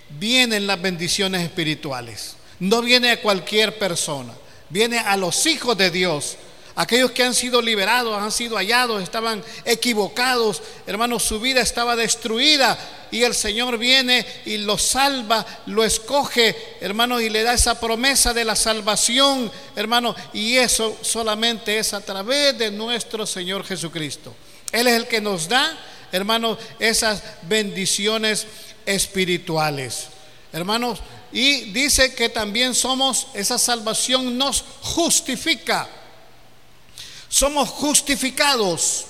vienen 0.10 0.68
las 0.68 0.82
bendiciones 0.82 1.44
espirituales. 1.44 2.36
No 2.60 2.82
viene 2.82 3.12
a 3.12 3.22
cualquier 3.22 3.78
persona, 3.80 4.34
viene 4.70 5.00
a 5.00 5.16
los 5.16 5.46
hijos 5.46 5.78
de 5.78 5.90
Dios 5.92 6.38
Aquellos 6.80 7.12
que 7.12 7.24
han 7.24 7.36
sido 7.36 7.62
liberados, 7.62 8.18
han 8.18 8.32
sido 8.32 8.56
hallados, 8.56 9.04
estaban 9.04 9.44
equivocados, 9.66 10.62
hermanos, 10.88 11.24
su 11.24 11.42
vida 11.42 11.60
estaba 11.60 11.98
destruida 11.98 12.80
y 13.12 13.24
el 13.24 13.36
Señor 13.36 13.78
viene 13.78 14.26
y 14.46 14.60
lo 14.60 14.78
salva, 14.78 15.46
lo 15.66 15.84
escoge, 15.84 16.56
hermano, 16.80 17.20
y 17.20 17.28
le 17.28 17.44
da 17.44 17.52
esa 17.54 17.78
promesa 17.82 18.34
de 18.34 18.46
la 18.46 18.56
salvación, 18.56 19.52
hermano, 19.76 20.16
y 20.32 20.56
eso 20.56 20.98
solamente 21.02 21.78
es 21.80 21.94
a 21.94 22.00
través 22.00 22.58
de 22.58 22.72
nuestro 22.72 23.26
Señor 23.26 23.66
Jesucristo. 23.66 24.34
Él 24.72 24.88
es 24.88 24.94
el 24.94 25.08
que 25.10 25.20
nos 25.20 25.50
da, 25.50 25.78
hermanos, 26.12 26.58
esas 26.80 27.24
bendiciones 27.44 28.48
espirituales. 28.86 30.08
Hermanos, 30.52 31.00
y 31.32 31.72
dice 31.72 32.16
que 32.16 32.30
también 32.30 32.74
somos, 32.74 33.28
esa 33.34 33.60
salvación 33.60 34.38
nos 34.38 34.64
justifica. 34.82 35.88
Somos 37.28 37.70
justificados. 37.70 39.06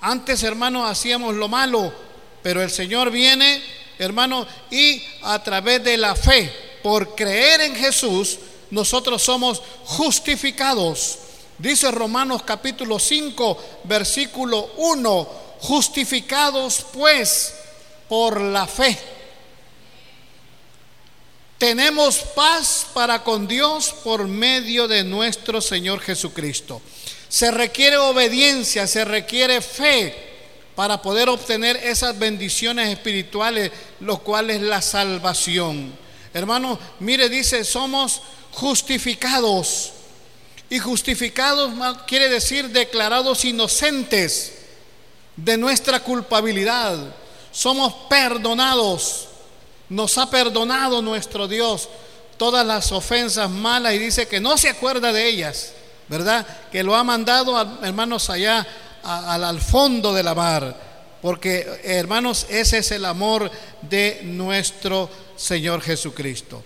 Antes, 0.00 0.42
hermano, 0.42 0.86
hacíamos 0.86 1.34
lo 1.34 1.48
malo, 1.48 1.92
pero 2.42 2.62
el 2.62 2.70
Señor 2.70 3.10
viene, 3.10 3.62
hermano, 3.98 4.46
y 4.70 5.02
a 5.22 5.42
través 5.42 5.82
de 5.82 5.96
la 5.96 6.14
fe, 6.14 6.52
por 6.82 7.14
creer 7.14 7.62
en 7.62 7.74
Jesús, 7.74 8.38
nosotros 8.70 9.22
somos 9.22 9.62
justificados. 9.84 11.18
Dice 11.58 11.90
Romanos 11.90 12.42
capítulo 12.44 12.98
5, 12.98 13.80
versículo 13.84 14.70
1, 14.76 15.28
justificados 15.60 16.84
pues 16.92 17.54
por 18.08 18.40
la 18.40 18.66
fe. 18.66 18.98
Tenemos 21.58 22.18
paz 22.36 22.86
para 22.94 23.24
con 23.24 23.48
Dios 23.48 23.92
por 24.04 24.28
medio 24.28 24.86
de 24.86 25.02
nuestro 25.02 25.60
Señor 25.60 26.00
Jesucristo. 26.00 26.80
Se 27.28 27.50
requiere 27.50 27.96
obediencia, 27.96 28.86
se 28.86 29.04
requiere 29.04 29.60
fe 29.60 30.14
para 30.76 31.02
poder 31.02 31.28
obtener 31.28 31.76
esas 31.76 32.16
bendiciones 32.16 32.88
espirituales, 32.88 33.72
lo 33.98 34.18
cual 34.18 34.50
es 34.50 34.60
la 34.60 34.80
salvación. 34.80 35.92
Hermano, 36.32 36.78
mire, 37.00 37.28
dice, 37.28 37.64
somos 37.64 38.22
justificados. 38.52 39.92
Y 40.70 40.78
justificados 40.78 41.72
quiere 42.06 42.28
decir 42.28 42.68
declarados 42.68 43.44
inocentes 43.44 44.57
de 45.44 45.56
nuestra 45.56 46.00
culpabilidad. 46.00 46.98
Somos 47.50 47.94
perdonados. 48.08 49.28
Nos 49.88 50.18
ha 50.18 50.28
perdonado 50.28 51.00
nuestro 51.00 51.48
Dios 51.48 51.88
todas 52.36 52.64
las 52.66 52.92
ofensas 52.92 53.50
malas 53.50 53.94
y 53.94 53.98
dice 53.98 54.28
que 54.28 54.38
no 54.38 54.58
se 54.58 54.68
acuerda 54.68 55.12
de 55.12 55.28
ellas. 55.28 55.72
¿verdad? 56.08 56.46
Que 56.70 56.82
lo 56.82 56.96
ha 56.96 57.04
mandado, 57.04 57.60
hermanos, 57.82 58.30
allá 58.30 58.66
al 59.02 59.60
fondo 59.60 60.12
de 60.12 60.22
la 60.22 60.34
mar. 60.34 60.88
Porque, 61.20 61.80
hermanos, 61.84 62.46
ese 62.48 62.78
es 62.78 62.90
el 62.92 63.04
amor 63.04 63.50
de 63.82 64.20
nuestro 64.24 65.10
Señor 65.36 65.82
Jesucristo. 65.82 66.62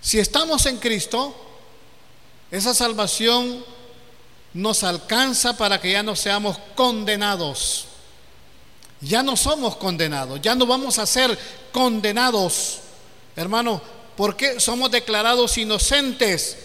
Si 0.00 0.18
estamos 0.18 0.66
en 0.66 0.78
Cristo, 0.78 1.34
esa 2.50 2.74
salvación 2.74 3.64
nos 4.54 4.84
alcanza 4.84 5.56
para 5.56 5.80
que 5.80 5.92
ya 5.92 6.02
no 6.02 6.16
seamos 6.16 6.58
condenados. 6.74 7.86
Ya 9.00 9.22
no 9.22 9.36
somos 9.36 9.76
condenados, 9.76 10.40
ya 10.40 10.54
no 10.54 10.64
vamos 10.64 10.98
a 10.98 11.06
ser 11.06 11.36
condenados. 11.72 12.78
Hermano, 13.34 13.82
porque 14.16 14.60
somos 14.60 14.90
declarados 14.90 15.58
inocentes 15.58 16.56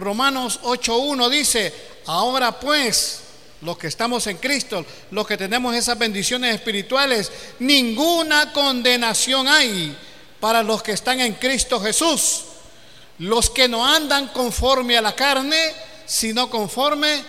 Romanos 0.00 0.60
8.1 0.62 1.28
dice, 1.28 1.74
ahora 2.06 2.58
pues, 2.58 3.20
los 3.60 3.76
que 3.76 3.88
estamos 3.88 4.26
en 4.26 4.38
Cristo, 4.38 4.84
los 5.10 5.26
que 5.26 5.36
tenemos 5.36 5.74
esas 5.74 5.98
bendiciones 5.98 6.54
espirituales, 6.54 7.30
ninguna 7.58 8.52
condenación 8.52 9.46
hay 9.48 9.96
para 10.40 10.62
los 10.62 10.82
que 10.82 10.92
están 10.92 11.20
en 11.20 11.34
Cristo 11.34 11.80
Jesús, 11.80 12.42
los 13.18 13.50
que 13.50 13.68
no 13.68 13.84
andan 13.84 14.28
conforme 14.28 14.96
a 14.96 15.02
la 15.02 15.14
carne, 15.14 15.74
sino 16.10 16.50
conforme 16.50 17.22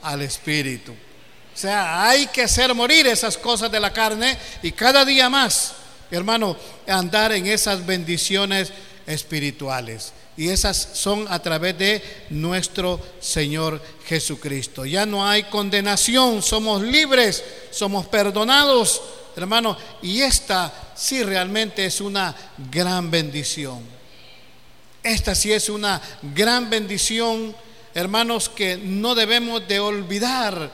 al 0.00 0.22
Espíritu. 0.22 0.92
O 0.92 1.56
sea, 1.56 2.08
hay 2.08 2.26
que 2.28 2.42
hacer 2.42 2.74
morir 2.74 3.06
esas 3.06 3.36
cosas 3.36 3.70
de 3.70 3.78
la 3.78 3.92
carne 3.92 4.38
y 4.62 4.72
cada 4.72 5.04
día 5.04 5.28
más, 5.28 5.74
hermano, 6.10 6.56
andar 6.88 7.32
en 7.32 7.46
esas 7.46 7.84
bendiciones 7.84 8.72
espirituales 9.06 10.14
y 10.38 10.48
esas 10.48 10.88
son 10.94 11.26
a 11.28 11.38
través 11.40 11.76
de 11.76 12.02
nuestro 12.30 12.98
Señor 13.20 13.80
Jesucristo. 14.06 14.86
Ya 14.86 15.04
no 15.04 15.28
hay 15.28 15.44
condenación, 15.44 16.42
somos 16.42 16.80
libres, 16.80 17.44
somos 17.70 18.06
perdonados, 18.06 19.02
hermano, 19.36 19.76
y 20.00 20.22
esta 20.22 20.72
sí 20.96 21.22
realmente 21.22 21.84
es 21.84 22.00
una 22.00 22.34
gran 22.72 23.10
bendición. 23.10 23.80
Esta 25.02 25.34
sí 25.34 25.52
es 25.52 25.68
una 25.68 26.00
gran 26.34 26.70
bendición, 26.70 27.54
hermanos, 27.94 28.48
que 28.48 28.76
no 28.76 29.14
debemos 29.14 29.66
de 29.66 29.80
olvidar, 29.80 30.70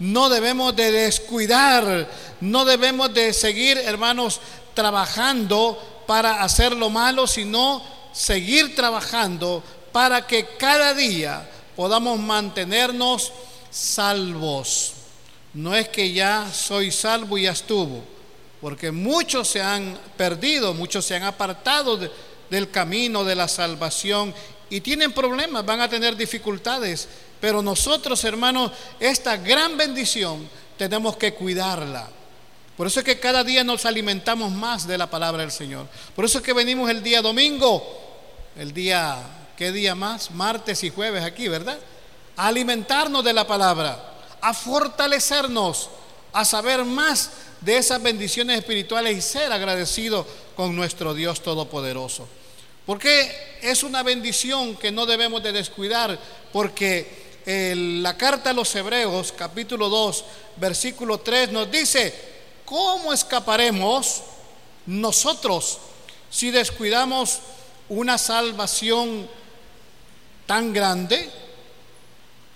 no 0.00 0.28
debemos 0.28 0.74
de 0.74 0.90
descuidar, 0.90 2.10
no 2.40 2.64
debemos 2.64 3.14
de 3.14 3.32
seguir, 3.32 3.78
hermanos, 3.78 4.40
trabajando 4.74 6.02
para 6.06 6.42
hacer 6.42 6.72
lo 6.72 6.90
malo, 6.90 7.26
sino 7.26 7.82
seguir 8.12 8.74
trabajando 8.74 9.62
para 9.92 10.26
que 10.26 10.46
cada 10.58 10.94
día 10.94 11.48
podamos 11.76 12.18
mantenernos 12.18 13.32
salvos. 13.70 14.92
No 15.54 15.74
es 15.74 15.88
que 15.88 16.12
ya 16.12 16.50
soy 16.52 16.90
salvo 16.90 17.38
y 17.38 17.42
ya 17.42 17.52
estuvo, 17.52 18.02
porque 18.60 18.90
muchos 18.90 19.46
se 19.48 19.62
han 19.62 19.96
perdido, 20.16 20.74
muchos 20.74 21.04
se 21.04 21.14
han 21.14 21.22
apartado 21.22 21.96
del 22.50 22.70
camino 22.70 23.22
de 23.22 23.36
la 23.36 23.46
salvación 23.46 24.34
y 24.74 24.80
tienen 24.80 25.12
problemas, 25.12 25.64
van 25.64 25.80
a 25.80 25.88
tener 25.88 26.16
dificultades. 26.16 27.06
Pero 27.40 27.62
nosotros, 27.62 28.24
hermanos, 28.24 28.72
esta 28.98 29.36
gran 29.36 29.76
bendición 29.76 30.48
tenemos 30.76 31.16
que 31.16 31.32
cuidarla. 31.32 32.08
Por 32.76 32.88
eso 32.88 32.98
es 32.98 33.06
que 33.06 33.20
cada 33.20 33.44
día 33.44 33.62
nos 33.62 33.86
alimentamos 33.86 34.50
más 34.50 34.84
de 34.88 34.98
la 34.98 35.08
palabra 35.08 35.42
del 35.42 35.52
Señor. 35.52 35.86
Por 36.16 36.24
eso 36.24 36.38
es 36.38 36.44
que 36.44 36.52
venimos 36.52 36.90
el 36.90 37.04
día 37.04 37.22
domingo 37.22 37.84
el 38.56 38.74
día, 38.74 39.16
¿qué 39.56 39.70
día 39.70 39.94
más? 39.94 40.32
Martes 40.32 40.82
y 40.82 40.90
jueves 40.90 41.22
aquí, 41.22 41.46
¿verdad? 41.46 41.78
A 42.36 42.48
alimentarnos 42.48 43.22
de 43.22 43.32
la 43.32 43.46
palabra, 43.46 44.16
a 44.40 44.52
fortalecernos, 44.54 45.88
a 46.32 46.44
saber 46.44 46.84
más 46.84 47.30
de 47.60 47.76
esas 47.76 48.02
bendiciones 48.02 48.58
espirituales 48.58 49.16
y 49.16 49.22
ser 49.22 49.52
agradecido 49.52 50.26
con 50.56 50.74
nuestro 50.74 51.14
Dios 51.14 51.44
Todopoderoso. 51.44 52.26
Porque 52.86 53.58
es 53.62 53.82
una 53.82 54.02
bendición 54.02 54.76
que 54.76 54.92
no 54.92 55.06
debemos 55.06 55.42
de 55.42 55.52
descuidar, 55.52 56.18
porque 56.52 57.24
la 57.46 58.16
carta 58.16 58.50
a 58.50 58.54
los 58.54 58.74
Hebreos, 58.74 59.32
capítulo 59.36 59.88
2, 59.88 60.24
versículo 60.56 61.18
3, 61.18 61.52
nos 61.52 61.70
dice, 61.70 62.14
¿cómo 62.64 63.12
escaparemos 63.12 64.22
nosotros 64.86 65.78
si 66.30 66.50
descuidamos 66.50 67.40
una 67.88 68.18
salvación 68.18 69.28
tan 70.46 70.72
grande, 70.72 71.30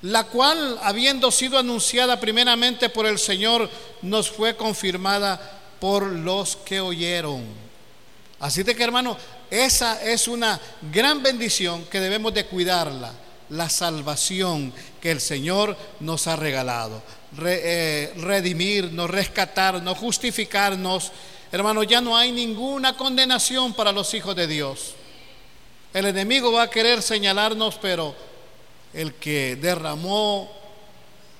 la 0.02 0.25
cual, 0.25 0.78
habiendo 0.82 1.30
sido 1.30 1.58
anunciada 1.58 2.20
primeramente 2.20 2.88
por 2.88 3.06
el 3.06 3.18
Señor, 3.18 3.68
nos 4.02 4.30
fue 4.30 4.56
confirmada 4.56 5.61
por 5.80 6.04
los 6.04 6.56
que 6.56 6.80
oyeron. 6.80 7.44
Así 8.40 8.62
de 8.62 8.75
que 8.75 8.85
hermano, 8.85 9.16
esa 9.50 10.02
es 10.02 10.28
una 10.28 10.60
gran 10.92 11.22
bendición 11.22 11.84
que 11.86 12.00
debemos 12.00 12.34
de 12.34 12.46
cuidarla, 12.46 13.12
la 13.50 13.68
salvación 13.68 14.72
que 15.00 15.10
el 15.10 15.20
Señor 15.20 15.76
nos 16.00 16.26
ha 16.26 16.36
regalado. 16.36 17.02
Eh, 17.46 18.14
redimirnos, 18.16 19.10
rescatarnos, 19.10 19.98
justificarnos. 19.98 21.12
Hermano, 21.52 21.82
ya 21.82 22.00
no 22.00 22.16
hay 22.16 22.32
ninguna 22.32 22.96
condenación 22.96 23.74
para 23.74 23.92
los 23.92 24.12
hijos 24.14 24.34
de 24.34 24.46
Dios. 24.46 24.94
El 25.92 26.06
enemigo 26.06 26.52
va 26.52 26.62
a 26.62 26.70
querer 26.70 27.02
señalarnos, 27.02 27.78
pero 27.80 28.14
el 28.92 29.14
que 29.14 29.56
derramó 29.56 30.50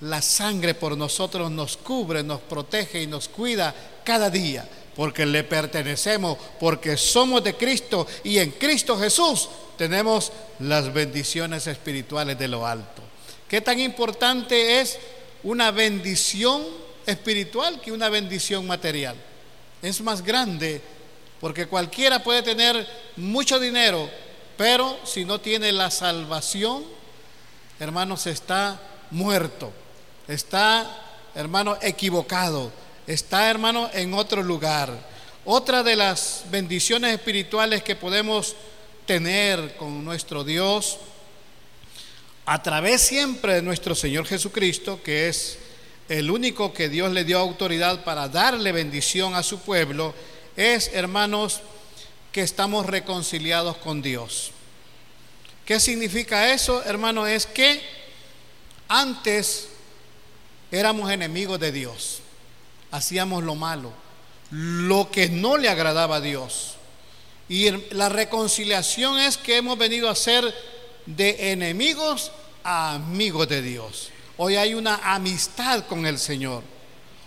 la 0.01 0.23
sangre 0.23 0.75
por 0.75 0.97
nosotros 0.97 1.51
nos 1.51 1.77
cubre, 1.77 2.23
nos 2.23 2.41
protege 2.41 3.03
y 3.03 3.07
nos 3.07 3.29
cuida 3.29 3.75
cada 4.05 4.31
día, 4.31 4.69
porque 4.99 5.25
le 5.25 5.45
pertenecemos, 5.45 6.37
porque 6.59 6.97
somos 6.97 7.45
de 7.45 7.55
Cristo 7.55 8.05
y 8.25 8.39
en 8.39 8.51
Cristo 8.51 8.99
Jesús 8.99 9.49
tenemos 9.77 10.33
las 10.59 10.93
bendiciones 10.93 11.69
espirituales 11.69 12.37
de 12.37 12.49
lo 12.49 12.67
alto. 12.67 13.01
¿Qué 13.47 13.61
tan 13.61 13.79
importante 13.79 14.81
es 14.81 14.99
una 15.45 15.71
bendición 15.71 16.67
espiritual 17.07 17.81
que 17.81 17.93
una 17.93 18.09
bendición 18.09 18.67
material? 18.67 19.15
Es 19.83 20.01
más 20.01 20.21
grande 20.21 20.83
porque 21.41 21.69
cualquiera 21.69 22.25
puede 22.25 22.43
tener 22.43 22.85
mucho 23.15 23.61
dinero, 23.61 24.11
pero 24.57 24.99
si 25.05 25.25
no 25.25 25.41
tiene 25.41 25.71
la 25.71 25.93
salvación, 25.93 26.83
hermanos, 27.79 28.27
está 28.27 28.81
muerto, 29.13 29.71
está, 30.27 30.91
hermano, 31.37 31.79
equivocado, 31.83 32.73
está, 33.09 33.51
hermano, 33.51 33.91
en 33.93 34.15
otro 34.15 34.43
lugar. 34.43 34.93
Otra 35.45 35.83
de 35.83 35.97
las 35.97 36.45
bendiciones 36.51 37.15
espirituales 37.15 37.83
que 37.83 37.97
podemos 37.97 38.55
tener 39.07 39.75
con 39.77 40.05
nuestro 40.05 40.45
Dios, 40.45 40.99
a 42.45 42.63
través 42.63 43.01
siempre 43.01 43.55
de 43.55 43.63
nuestro 43.63 43.95
Señor 43.95 44.27
Jesucristo, 44.27 45.03
que 45.03 45.29
es 45.29 45.59
el 46.11 46.31
único 46.31 46.73
que 46.73 46.89
Dios 46.89 47.11
le 47.13 47.25
dio 47.25 47.39
autoridad 47.39 48.05
para 48.05 48.29
darle 48.29 48.73
bendición 48.73 49.35
a 49.35 49.43
su 49.43 49.61
pueblo, 49.61 50.15
es, 50.57 50.91
hermanos, 50.93 51.63
que 52.31 52.43
estamos 52.43 52.85
reconciliados 52.85 53.79
con 53.79 54.03
Dios. 54.03 54.53
¿Qué 55.65 55.81
significa 55.81 56.53
eso, 56.53 56.83
hermano? 56.85 57.27
Es 57.27 57.47
que 57.47 57.81
antes 58.89 59.69
éramos 60.71 61.11
enemigos 61.11 61.59
de 61.61 61.73
Dios, 61.73 62.21
hacíamos 62.91 63.45
lo 63.45 63.55
malo, 63.55 63.93
lo 64.51 65.11
que 65.11 65.29
no 65.29 65.57
le 65.57 65.69
agradaba 65.69 66.17
a 66.17 66.21
Dios. 66.21 66.75
Y 67.49 67.71
la 67.95 68.09
reconciliación 68.09 69.19
es 69.19 69.37
que 69.37 69.57
hemos 69.57 69.79
venido 69.79 70.11
a 70.11 70.15
ser 70.15 70.55
de 71.07 71.53
enemigos 71.53 72.31
a 72.63 72.95
amigos 72.95 73.49
de 73.49 73.63
Dios. 73.63 74.11
Hoy 74.37 74.57
hay 74.57 74.75
una 74.75 74.97
amistad 75.03 75.85
con 75.87 76.07
el 76.07 76.19
Señor. 76.19 76.63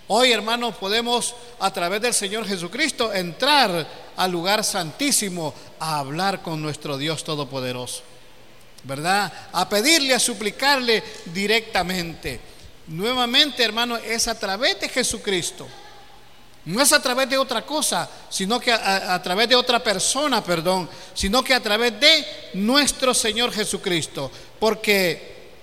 Hoy, 0.07 0.31
hermanos, 0.31 0.75
podemos 0.75 1.33
a 1.59 1.71
través 1.71 2.01
del 2.01 2.13
Señor 2.13 2.45
Jesucristo 2.45 3.13
entrar 3.13 3.87
al 4.17 4.31
lugar 4.31 4.63
santísimo 4.63 5.53
a 5.79 5.99
hablar 5.99 6.41
con 6.41 6.61
nuestro 6.61 6.97
Dios 6.97 7.23
Todopoderoso. 7.23 8.03
¿Verdad? 8.83 9.31
A 9.53 9.69
pedirle, 9.69 10.13
a 10.13 10.19
suplicarle 10.19 11.03
directamente. 11.25 12.39
Nuevamente, 12.91 13.63
hermano, 13.63 13.95
es 13.95 14.27
a 14.27 14.37
través 14.37 14.81
de 14.81 14.89
Jesucristo. 14.89 15.65
No 16.65 16.81
es 16.81 16.91
a 16.91 17.01
través 17.01 17.29
de 17.29 17.37
otra 17.37 17.65
cosa, 17.65 18.09
sino 18.29 18.59
que 18.59 18.69
a, 18.71 19.21
través 19.23 19.47
de 19.47 19.55
otra 19.55 19.81
persona, 19.81 20.43
perdón, 20.43 20.89
sino 21.13 21.41
que 21.41 21.53
a 21.53 21.63
través 21.63 21.97
de 22.01 22.51
nuestro 22.55 23.13
Señor 23.13 23.53
Jesucristo. 23.53 24.29
Porque 24.59 25.53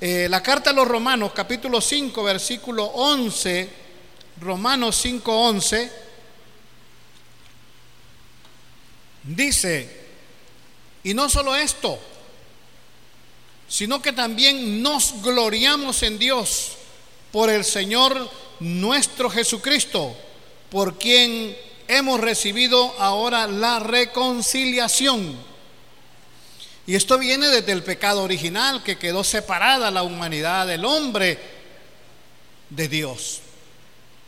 eh, 0.00 0.28
la 0.30 0.42
carta 0.42 0.70
a 0.70 0.72
los 0.72 0.88
Romanos, 0.88 1.32
capítulo 1.34 1.82
5, 1.82 2.24
versículo 2.24 2.86
11, 2.86 3.68
Romanos 4.40 4.96
5, 4.96 5.46
11, 5.46 5.92
dice, 9.24 10.06
y 11.04 11.12
no 11.12 11.28
solo 11.28 11.54
esto, 11.54 11.98
sino 13.68 14.00
que 14.00 14.14
también 14.14 14.82
nos 14.82 15.20
gloriamos 15.22 16.02
en 16.02 16.18
Dios 16.18 16.77
por 17.32 17.50
el 17.50 17.64
Señor 17.64 18.30
nuestro 18.60 19.30
Jesucristo 19.30 20.16
por 20.70 20.98
quien 20.98 21.56
hemos 21.86 22.20
recibido 22.20 22.94
ahora 22.98 23.46
la 23.46 23.78
reconciliación. 23.78 25.36
Y 26.86 26.94
esto 26.94 27.18
viene 27.18 27.48
desde 27.48 27.72
el 27.72 27.82
pecado 27.82 28.22
original 28.22 28.82
que 28.82 28.98
quedó 28.98 29.24
separada 29.24 29.90
la 29.90 30.02
humanidad 30.02 30.66
del 30.66 30.84
hombre 30.84 31.38
de 32.70 32.88
Dios. 32.88 33.40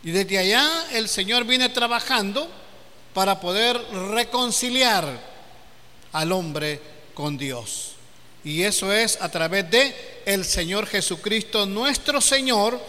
Y 0.03 0.11
desde 0.11 0.39
allá 0.39 0.87
el 0.93 1.09
Señor 1.09 1.45
viene 1.45 1.69
trabajando 1.69 2.51
para 3.15 3.41
poder 3.41 3.79
reconciliar 4.13 5.21
al 6.13 6.33
hombre 6.33 6.81
con 7.15 7.37
Dios. 7.37 7.93
Y 8.45 8.63
eso 8.63 8.93
es 8.93 9.21
a 9.21 9.29
través 9.29 9.71
de 9.71 10.23
el 10.25 10.45
Señor 10.45 10.87
Jesucristo, 10.87 11.67
nuestro 11.67 12.21
Señor, 12.21 12.81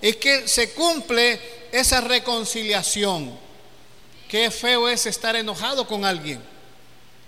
es 0.00 0.16
que 0.16 0.46
se 0.46 0.72
cumple 0.72 1.40
esa 1.72 2.00
reconciliación. 2.00 3.36
Qué 4.28 4.50
feo 4.50 4.88
es 4.88 5.06
estar 5.06 5.34
enojado 5.34 5.86
con 5.86 6.04
alguien, 6.04 6.40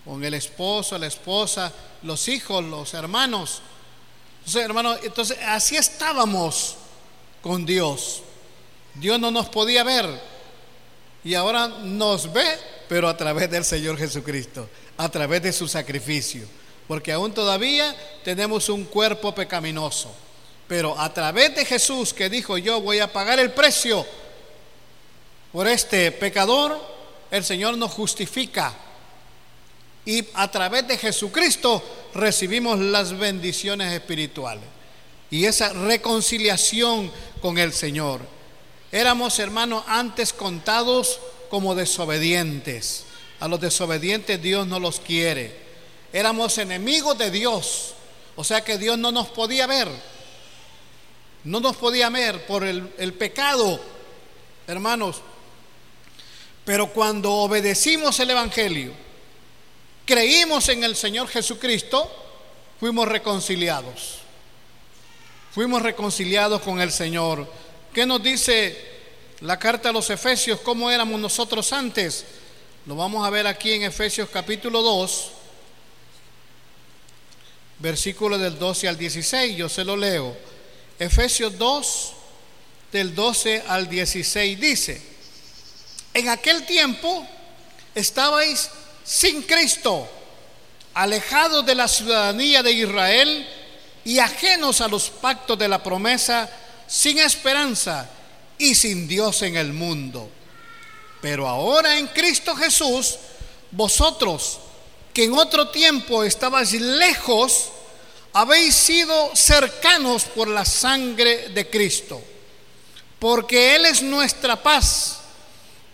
con 0.05 0.23
el 0.23 0.35
esposo, 0.35 0.97
la 0.99 1.09
esposa, 1.09 1.73
los 2.03 2.29
hijos, 2.29 2.63
los 2.63 2.95
hermanos. 2.95 3.63
Entonces, 4.39 4.63
hermano, 4.65 4.97
entonces 5.03 5.39
así 5.45 5.77
estábamos 5.77 6.77
con 7.43 7.67
Dios. 7.67 8.23
Dios 8.95 9.19
no 9.19 9.31
nos 9.31 9.49
podía 9.49 9.83
ver 9.83 10.21
y 11.25 11.35
ahora 11.35 11.69
nos 11.69 12.33
ve, 12.33 12.47
pero 12.89 13.09
a 13.09 13.17
través 13.17 13.51
del 13.51 13.65
Señor 13.65 13.99
Jesucristo, 13.99 14.69
a 14.97 15.09
través 15.09 15.43
de 15.43 15.53
su 15.53 15.67
sacrificio, 15.67 16.47
porque 16.93 17.11
aún 17.11 17.33
todavía 17.33 17.97
tenemos 18.23 18.69
un 18.69 18.85
cuerpo 18.85 19.35
pecaminoso. 19.35 20.15
Pero 20.69 20.95
a 21.01 21.11
través 21.11 21.57
de 21.57 21.65
Jesús 21.65 22.13
que 22.13 22.29
dijo, 22.29 22.59
yo 22.59 22.83
voy 22.83 22.99
a 22.99 23.11
pagar 23.11 23.41
el 23.41 23.51
precio 23.51 24.05
por 25.53 25.67
este 25.67 26.13
pecador, 26.13 26.79
el 27.31 27.43
Señor 27.45 27.79
nos 27.79 27.93
justifica. 27.93 28.75
Y 30.05 30.23
a 30.35 30.51
través 30.51 30.87
de 30.87 30.99
Jesucristo 30.99 31.83
recibimos 32.13 32.79
las 32.79 33.17
bendiciones 33.17 33.91
espirituales. 33.95 34.65
Y 35.31 35.47
esa 35.47 35.73
reconciliación 35.73 37.11
con 37.41 37.57
el 37.57 37.73
Señor. 37.73 38.21
Éramos 38.91 39.39
hermanos 39.39 39.83
antes 39.87 40.35
contados 40.35 41.19
como 41.49 41.75
desobedientes. 41.75 43.05
A 43.41 43.49
los 43.49 43.63
desobedientes 43.63 44.43
Dios 44.43 44.67
no 44.67 44.79
los 44.79 45.01
quiere. 45.01 45.62
Éramos 46.13 46.59
enemigos 46.59 47.17
de 47.17 47.31
Dios. 47.31 47.95
O 48.37 48.45
sea 48.45 48.63
que 48.63 48.79
Dios 48.79 48.99
no 48.99 49.13
nos 49.13 49.29
podía 49.29 49.67
ver. 49.67 49.89
No 51.45 51.61
nos 51.61 51.77
podía 51.77 52.09
ver 52.09 52.47
por 52.47 52.65
el, 52.65 53.15
pecado, 53.15 53.81
hermanos. 54.67 55.21
Pero 56.65 56.93
cuando 56.93 57.33
obedecimos 57.33 58.21
el 58.21 58.31
Evangelio, 58.31 58.93
creímos 60.07 60.69
en 60.69 60.85
el 60.85 60.95
Señor 60.95 61.29
Jesucristo, 61.29 62.11
fuimos 62.79 63.09
reconciliados. 63.09 64.19
Fuimos 65.53 65.83
reconciliados 65.83 66.63
con 66.63 66.81
el 66.81 66.93
Señor. 66.93 67.47
¿Qué 67.93 68.07
nos 68.07 68.23
dice 68.23 68.79
la 69.41 69.59
carta 69.59 69.89
a 69.89 69.93
los 69.93 70.09
Efesios? 70.11 70.61
¿Cómo 70.61 70.91
éramos 70.91 71.21
nosotros 71.21 71.73
antes? 71.73 72.25
Lo 72.87 72.95
vamos 72.95 73.27
a 73.27 73.31
ver 73.31 73.47
aquí 73.47 73.73
en 73.73 73.83
Efesios 73.83 74.29
capítulo 74.33 74.81
2, 74.83 75.33
versículo 77.83 78.39
del 78.39 78.59
12 78.59 78.89
al 78.89 78.97
16. 78.97 79.57
Yo 79.57 79.69
se 79.69 79.85
lo 79.85 79.97
leo. 79.97 80.35
Efesios 80.99 81.59
2, 81.59 82.13
del 82.93 83.15
12 83.15 83.65
al 83.67 83.89
16 83.89 84.61
dice. 84.61 85.03
En 86.15 86.29
aquel 86.29 86.65
tiempo 86.65 87.27
estabais 87.95 88.71
sin 89.03 89.43
Cristo, 89.43 90.09
alejados 90.95 91.67
de 91.67 91.75
la 91.75 91.89
ciudadanía 91.89 92.63
de 92.63 92.73
Israel 92.73 93.49
y 94.05 94.19
ajenos 94.19 94.81
a 94.81 94.89
los 94.89 95.11
pactos 95.11 95.59
de 95.59 95.69
la 95.69 95.83
promesa, 95.83 96.49
sin 96.87 97.19
esperanza 97.19 98.09
y 98.59 98.75
sin 98.75 99.09
Dios 99.09 99.43
en 99.43 99.57
el 99.57 99.73
mundo. 99.73 100.31
Pero 101.21 101.49
ahora 101.49 101.99
en 101.99 102.07
Cristo 102.09 102.55
Jesús, 102.55 103.17
vosotros 103.71 104.61
que 105.13 105.25
en 105.25 105.35
otro 105.35 105.69
tiempo 105.69 106.25
estabais 106.25 106.73
lejos, 106.73 107.69
habéis 108.33 108.75
sido 108.75 109.31
cercanos 109.35 110.25
por 110.25 110.49
la 110.49 110.65
sangre 110.65 111.51
de 111.51 111.69
Cristo, 111.69 112.21
porque 113.19 113.77
Él 113.77 113.87
es 113.87 114.03
nuestra 114.03 114.63
paz 114.63 115.19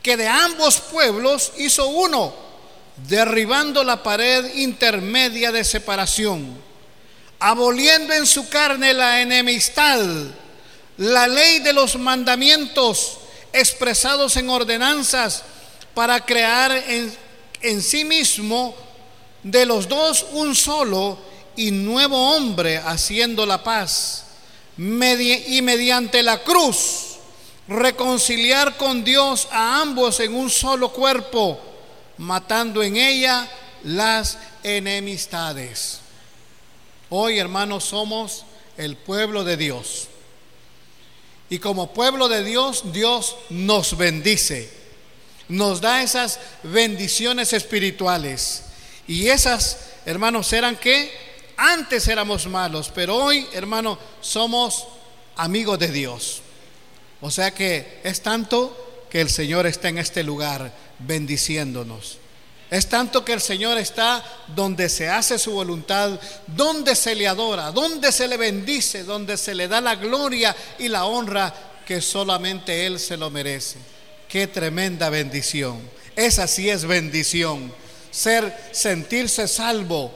que 0.03 0.17
de 0.17 0.29
ambos 0.29 0.79
pueblos 0.79 1.53
hizo 1.59 1.89
uno, 1.89 2.33
derribando 3.09 3.85
la 3.85 4.03
pared 4.03 4.55
intermedia 4.55 5.53
de 5.53 5.65
separación, 5.65 6.57
aboliendo 7.41 8.15
en 8.15 8.27
su 8.27 8.49
carne 8.49 8.95
la 8.95 9.21
enemistad, 9.21 10.01
la 10.97 11.29
ley 11.29 11.59
de 11.61 11.73
los 11.73 11.97
mandamientos 11.97 13.19
expresados 13.53 14.37
en 14.37 14.49
ordenanzas 14.51 15.43
para 15.95 16.25
crear 16.25 16.73
en, 16.73 17.13
en 17.63 17.83
sí 17.83 18.05
mismo 18.05 18.75
de 19.51 19.65
los 19.65 19.89
dos 19.89 20.27
un 20.33 20.55
solo 20.55 21.19
y 21.57 21.71
nuevo 21.71 22.35
hombre 22.35 22.79
haciendo 22.79 23.47
la 23.47 23.63
paz 23.63 24.25
y 24.77 25.63
mediante 25.63 26.23
la 26.23 26.43
cruz 26.43 27.17
reconciliar 27.67 28.77
con 28.77 29.05
Dios 29.05 29.49
a 29.51 29.81
ambos 29.81 30.21
en 30.21 30.35
un 30.35 30.51
solo 30.51 30.93
cuerpo, 30.93 31.59
matando 32.19 32.83
en 32.83 32.97
ella 32.97 33.49
las 33.85 34.39
enemistades. 34.63 36.01
Hoy, 37.11 37.39
hermanos, 37.39 37.85
somos 37.85 38.45
el 38.77 38.97
pueblo 38.97 39.45
de 39.45 39.57
Dios. 39.57 40.09
Y 41.51 41.59
como 41.59 41.93
pueblo 41.93 42.29
de 42.29 42.45
Dios, 42.45 42.93
Dios 42.93 43.37
nos 43.49 43.97
bendice, 43.97 44.71
nos 45.49 45.81
da 45.81 46.03
esas 46.03 46.39
bendiciones 46.63 47.53
espirituales. 47.53 48.65
Y 49.09 49.29
esas, 49.29 49.79
hermanos, 50.07 50.53
eran 50.53 50.77
que 50.77 51.11
antes 51.57 52.07
éramos 52.07 52.47
malos, 52.47 52.93
pero 52.95 53.17
hoy, 53.17 53.49
hermanos, 53.53 53.99
somos 54.21 54.87
amigos 55.35 55.79
de 55.79 55.91
Dios. 55.91 56.43
O 57.21 57.31
sea 57.31 57.53
que 57.53 58.01
es 58.05 58.21
tanto 58.21 59.07
que 59.11 59.21
el 59.21 59.31
Señor 59.31 59.67
está 59.67 59.89
en 59.89 59.99
este 59.99 60.23
lugar 60.23 60.73
bendiciéndonos. 61.01 62.19
Es 62.71 62.89
tanto 62.89 63.25
que 63.25 63.33
el 63.33 63.41
Señor 63.41 63.79
está 63.79 64.23
donde 64.55 64.91
se 64.91 65.09
hace 65.09 65.39
su 65.39 65.53
voluntad, 65.53 66.21
donde 66.47 66.95
se 66.95 67.15
le 67.15 67.27
adora, 67.27 67.73
donde 67.73 68.13
se 68.13 68.29
le 68.29 68.37
bendice, 68.37 69.05
donde 69.05 69.39
se 69.39 69.55
le 69.55 69.69
da 69.69 69.81
la 69.81 69.95
gloria 69.95 70.55
y 70.79 70.89
la 70.89 71.07
honra 71.07 71.55
que 71.87 72.03
solamente 72.03 72.85
Él 72.85 73.01
se 73.01 73.17
lo 73.17 73.31
merece. 73.31 73.79
Qué 74.29 74.47
tremenda 74.47 75.09
bendición. 75.09 75.81
Esa 76.15 76.47
sí 76.47 76.69
es 76.69 76.85
bendición. 76.85 77.73
Ser, 78.11 78.71
sentirse 78.73 79.49
salvo. 79.49 80.13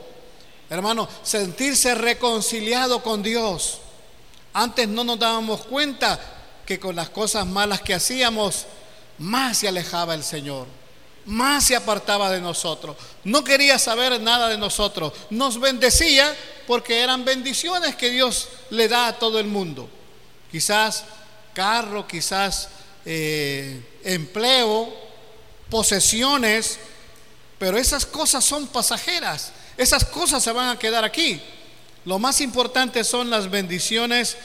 Hermano, 0.70 1.08
sentirse 1.22 1.94
reconciliado 1.94 3.02
con 3.02 3.22
Dios. 3.22 3.78
Antes 4.54 4.88
no 4.88 5.04
nos 5.04 5.18
dábamos 5.18 5.64
cuenta 5.66 6.18
que 6.66 6.78
con 6.78 6.96
las 6.96 7.10
cosas 7.10 7.46
malas 7.46 7.82
que 7.82 7.94
hacíamos, 7.94 8.66
más 9.18 9.58
se 9.58 9.68
alejaba 9.68 10.14
el 10.14 10.22
Señor 10.22 10.66
más 11.26 11.64
se 11.64 11.76
apartaba 11.76 12.30
de 12.30 12.40
nosotros. 12.40 12.96
No 13.24 13.44
quería 13.44 13.78
saber 13.78 14.20
nada 14.20 14.48
de 14.48 14.58
nosotros. 14.58 15.12
Nos 15.30 15.60
bendecía 15.60 16.34
porque 16.66 17.00
eran 17.00 17.24
bendiciones 17.24 17.96
que 17.96 18.10
Dios 18.10 18.48
le 18.70 18.88
da 18.88 19.08
a 19.08 19.18
todo 19.18 19.38
el 19.38 19.46
mundo. 19.46 19.88
Quizás 20.50 21.04
carro, 21.54 22.06
quizás 22.06 22.68
eh, 23.04 24.00
empleo, 24.04 24.92
posesiones, 25.70 26.78
pero 27.62 27.78
esas 27.78 28.04
cosas 28.04 28.44
son 28.44 28.66
pasajeras. 28.66 29.52
Esas 29.76 30.04
cosas 30.04 30.42
se 30.42 30.50
van 30.50 30.70
a 30.70 30.78
quedar 30.80 31.04
aquí. 31.04 31.40
Lo 32.04 32.18
más 32.18 32.40
importante 32.40 33.04
son 33.04 33.30
las 33.30 33.48
bendiciones 33.48 34.36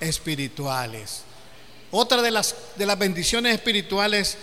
espirituales. 0.00 1.22
Otra 1.90 2.20
de 2.20 2.30
las, 2.30 2.54
de 2.76 2.84
las 2.84 2.98
bendiciones 2.98 3.54
espirituales 3.54 4.36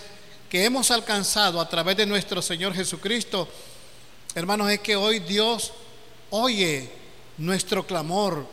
que 0.50 0.64
hemos 0.64 0.90
alcanzado 0.90 1.60
a 1.60 1.68
través 1.68 1.98
de 1.98 2.04
nuestro 2.04 2.42
Señor 2.42 2.74
Jesucristo, 2.74 3.48
hermanos, 4.34 4.72
es 4.72 4.80
que 4.80 4.96
hoy 4.96 5.20
Dios 5.20 5.72
oye 6.30 6.90
nuestro 7.38 7.86
clamor, 7.86 8.44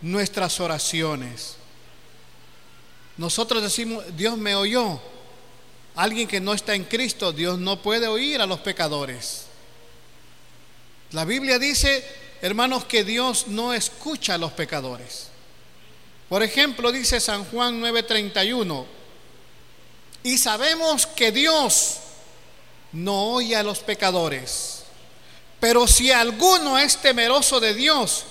nuestras 0.00 0.58
oraciones. 0.58 1.54
Nosotros 3.16 3.62
decimos, 3.62 4.02
Dios 4.16 4.36
me 4.36 4.56
oyó. 4.56 5.00
Alguien 5.94 6.28
que 6.28 6.40
no 6.40 6.54
está 6.54 6.74
en 6.74 6.84
Cristo, 6.84 7.32
Dios 7.32 7.58
no 7.58 7.82
puede 7.82 8.06
oír 8.06 8.40
a 8.40 8.46
los 8.46 8.60
pecadores. 8.60 9.46
La 11.12 11.24
Biblia 11.24 11.58
dice, 11.58 12.04
hermanos, 12.40 12.84
que 12.84 13.04
Dios 13.04 13.48
no 13.48 13.74
escucha 13.74 14.34
a 14.34 14.38
los 14.38 14.52
pecadores. 14.52 15.28
Por 16.28 16.42
ejemplo, 16.42 16.92
dice 16.92 17.18
San 17.18 17.44
Juan 17.46 17.80
9:31, 17.80 18.86
y 20.22 20.38
sabemos 20.38 21.06
que 21.06 21.32
Dios 21.32 21.96
no 22.92 23.32
oye 23.32 23.56
a 23.56 23.62
los 23.62 23.80
pecadores. 23.80 24.84
Pero 25.58 25.86
si 25.86 26.10
alguno 26.10 26.78
es 26.78 26.96
temeroso 26.98 27.60
de 27.60 27.74
Dios 27.74 28.24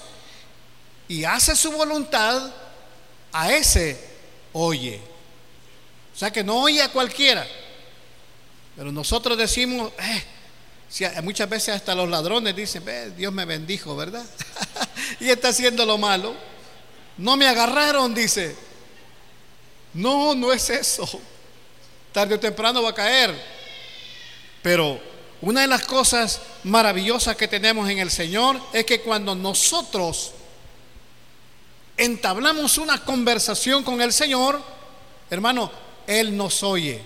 y 1.07 1.25
hace 1.25 1.55
su 1.55 1.71
voluntad, 1.71 2.51
a 3.31 3.51
ese 3.51 3.99
oye. 4.53 5.01
Sea 6.19 6.31
que 6.31 6.43
no 6.43 6.63
oye 6.63 6.81
a 6.81 6.89
cualquiera. 6.89 7.47
Pero 8.75 8.91
nosotros 8.91 9.37
decimos, 9.37 9.93
eh, 9.99 11.21
muchas 11.23 11.47
veces 11.47 11.75
hasta 11.75 11.95
los 11.95 12.09
ladrones 12.09 12.53
dicen, 12.53 12.83
Dios 13.15 13.31
me 13.31 13.45
bendijo, 13.45 13.95
¿verdad? 13.95 14.25
y 15.21 15.29
está 15.29 15.47
haciendo 15.47 15.85
lo 15.85 15.97
malo. 15.97 16.35
No 17.17 17.37
me 17.37 17.47
agarraron, 17.47 18.13
dice. 18.13 18.53
No, 19.93 20.35
no 20.35 20.51
es 20.51 20.69
eso 20.69 21.07
tarde 22.11 22.35
o 22.35 22.39
temprano 22.39 22.81
va 22.83 22.89
a 22.89 22.93
caer. 22.95 23.33
Pero 24.61 24.99
una 25.41 25.61
de 25.61 25.67
las 25.67 25.83
cosas 25.83 26.41
maravillosas 26.63 27.35
que 27.35 27.47
tenemos 27.47 27.89
en 27.89 27.99
el 27.99 28.11
Señor 28.11 28.59
es 28.73 28.85
que 28.85 29.01
cuando 29.01 29.35
nosotros 29.35 30.31
entablamos 31.97 32.77
una 32.77 33.03
conversación 33.03 33.83
con 33.83 34.01
el 34.01 34.11
Señor, 34.11 34.61
hermano, 35.29 35.71
Él 36.09 36.35
nos 36.35 36.63
oye. 36.63 36.99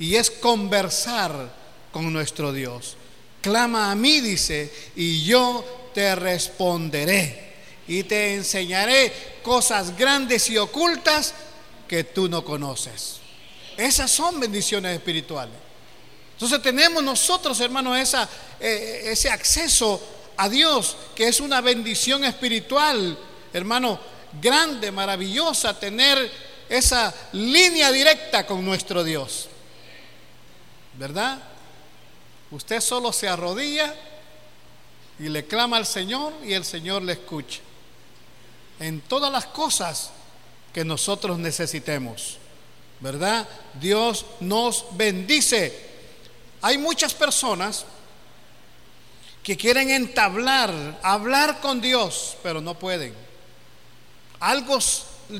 Y 0.00 0.16
es 0.16 0.32
conversar 0.32 1.48
con 1.92 2.12
nuestro 2.12 2.52
Dios. 2.52 2.96
Clama 3.40 3.92
a 3.92 3.94
mí, 3.94 4.20
dice, 4.20 4.72
y 4.96 5.24
yo 5.24 5.64
te 5.94 6.16
responderé. 6.16 7.46
Y 7.86 8.02
te 8.02 8.34
enseñaré 8.34 9.12
cosas 9.44 9.96
grandes 9.96 10.50
y 10.50 10.58
ocultas 10.58 11.34
que 11.86 12.02
tú 12.02 12.28
no 12.28 12.44
conoces. 12.44 13.18
Esas 13.76 14.10
son 14.10 14.40
bendiciones 14.40 14.96
espirituales. 14.96 15.54
Entonces 16.32 16.60
tenemos 16.60 17.04
nosotros, 17.04 17.60
hermanos, 17.60 17.96
esa, 17.96 18.28
eh, 18.58 19.02
ese 19.04 19.30
acceso 19.30 20.02
a 20.36 20.48
Dios, 20.48 20.96
que 21.14 21.28
es 21.28 21.38
una 21.38 21.60
bendición 21.60 22.24
espiritual, 22.24 23.16
hermano, 23.52 24.00
grande, 24.42 24.90
maravillosa, 24.90 25.78
tener 25.78 26.28
esa 26.68 27.14
línea 27.32 27.92
directa 27.92 28.46
con 28.46 28.64
nuestro 28.64 29.04
Dios. 29.04 29.48
¿Verdad? 30.94 31.38
Usted 32.50 32.80
solo 32.80 33.12
se 33.12 33.28
arrodilla 33.28 33.94
y 35.18 35.28
le 35.28 35.44
clama 35.46 35.76
al 35.76 35.86
Señor 35.86 36.32
y 36.44 36.52
el 36.52 36.64
Señor 36.64 37.02
le 37.02 37.12
escucha. 37.12 37.60
En 38.80 39.00
todas 39.00 39.32
las 39.32 39.46
cosas 39.46 40.10
que 40.72 40.84
nosotros 40.84 41.38
necesitemos. 41.38 42.38
¿verdad? 43.00 43.46
Dios 43.80 44.24
nos 44.40 44.86
bendice. 44.92 45.86
Hay 46.62 46.78
muchas 46.78 47.14
personas 47.14 47.84
que 49.42 49.56
quieren 49.56 49.90
entablar, 49.90 50.98
hablar 51.02 51.60
con 51.60 51.80
Dios, 51.80 52.36
pero 52.42 52.60
no 52.60 52.78
pueden. 52.78 53.14
Algo 54.40 54.78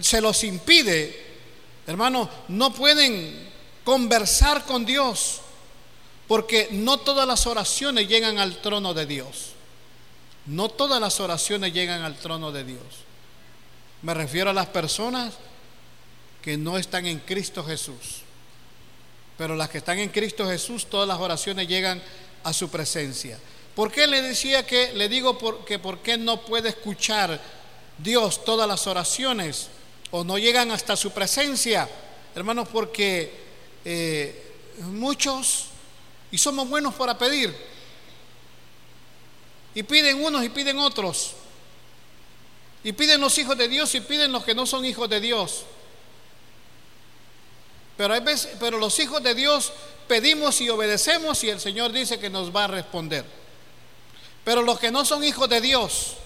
se 0.01 0.21
los 0.21 0.45
impide, 0.45 1.25
hermano, 1.87 2.29
no 2.49 2.73
pueden 2.73 3.51
conversar 3.85 4.65
con 4.65 4.85
Dios, 4.85 5.41
porque 6.27 6.69
no 6.73 6.99
todas 6.99 7.27
las 7.27 7.47
oraciones 7.47 8.09
llegan 8.09 8.39
al 8.39 8.61
trono 8.61 8.95
de 8.95 9.07
Dios. 9.07 9.53
No 10.47 10.69
todas 10.69 11.01
las 11.01 11.21
oraciones 11.21 11.73
llegan 11.73 12.03
al 12.03 12.17
trono 12.17 12.53
de 12.53 12.65
Dios. 12.65 12.83
Me 14.03 14.15
refiero 14.15 14.51
a 14.51 14.55
las 14.55 14.67
personas 14.67 15.35
que 16.43 16.57
no 16.57 16.79
están 16.79 17.07
en 17.07 17.19
Cristo 17.21 17.65
Jesús. 17.65 18.23
Pero 19.37 19.57
las 19.57 19.69
que 19.69 19.79
están 19.79 19.99
en 19.99 20.09
Cristo 20.11 20.49
Jesús, 20.49 20.87
todas 20.87 21.09
las 21.09 21.19
oraciones 21.19 21.67
llegan 21.69 22.01
a 22.45 22.53
su 22.53 22.69
presencia. 22.69 23.39
¿Por 23.75 23.93
qué 23.93 24.07
le 24.07 24.23
decía 24.23 24.65
que, 24.65 24.93
le 24.95 25.09
digo 25.09 25.37
que 25.65 25.79
por 25.79 25.99
qué 25.99 26.17
no 26.17 26.41
puede 26.43 26.71
escuchar 26.71 27.41
Dios 27.99 28.45
todas 28.45 28.69
las 28.69 28.87
oraciones 28.87 29.69
o 30.11 30.25
no 30.25 30.39
llegan 30.39 30.71
hasta 30.71 30.97
su 30.97 31.13
presencia? 31.13 31.89
Hermanos, 32.35 32.69
porque 32.71 33.33
eh, 33.85 34.55
muchos, 34.81 35.67
y 36.31 36.39
somos 36.39 36.69
buenos 36.69 36.95
para 36.95 37.17
pedir, 37.17 37.57
y 39.75 39.83
piden 39.83 40.23
unos 40.23 40.45
y 40.45 40.49
piden 40.49 40.79
otros, 40.79 41.33
y 42.85 42.93
piden 42.93 43.21
los 43.21 43.37
hijos 43.39 43.57
de 43.57 43.69
Dios 43.69 43.95
y 43.95 44.01
piden 44.01 44.33
los 44.33 44.45
que 44.45 44.55
no 44.55 44.67
son 44.67 44.85
hijos 44.85 45.09
de 45.09 45.21
Dios. 45.21 45.65
Pero, 47.97 48.13
hay 48.13 48.21
veces, 48.21 48.53
pero 48.61 48.79
los 48.79 48.99
hijos 48.99 49.23
de 49.23 49.35
Dios 49.35 49.73
pedimos 50.07 50.61
y 50.61 50.69
obedecemos 50.69 51.43
y 51.45 51.49
el 51.49 51.61
Señor 51.61 51.93
dice 51.93 52.19
que 52.19 52.29
nos 52.29 52.55
va 52.55 52.65
a 52.65 52.69
responder. 52.69 53.25
Pero 54.45 54.63
los 54.63 54.79
que 54.79 54.91
no 54.91 55.05
son 55.05 55.25
hijos 55.25 55.49
de 55.49 55.61
Dios 55.61 56.17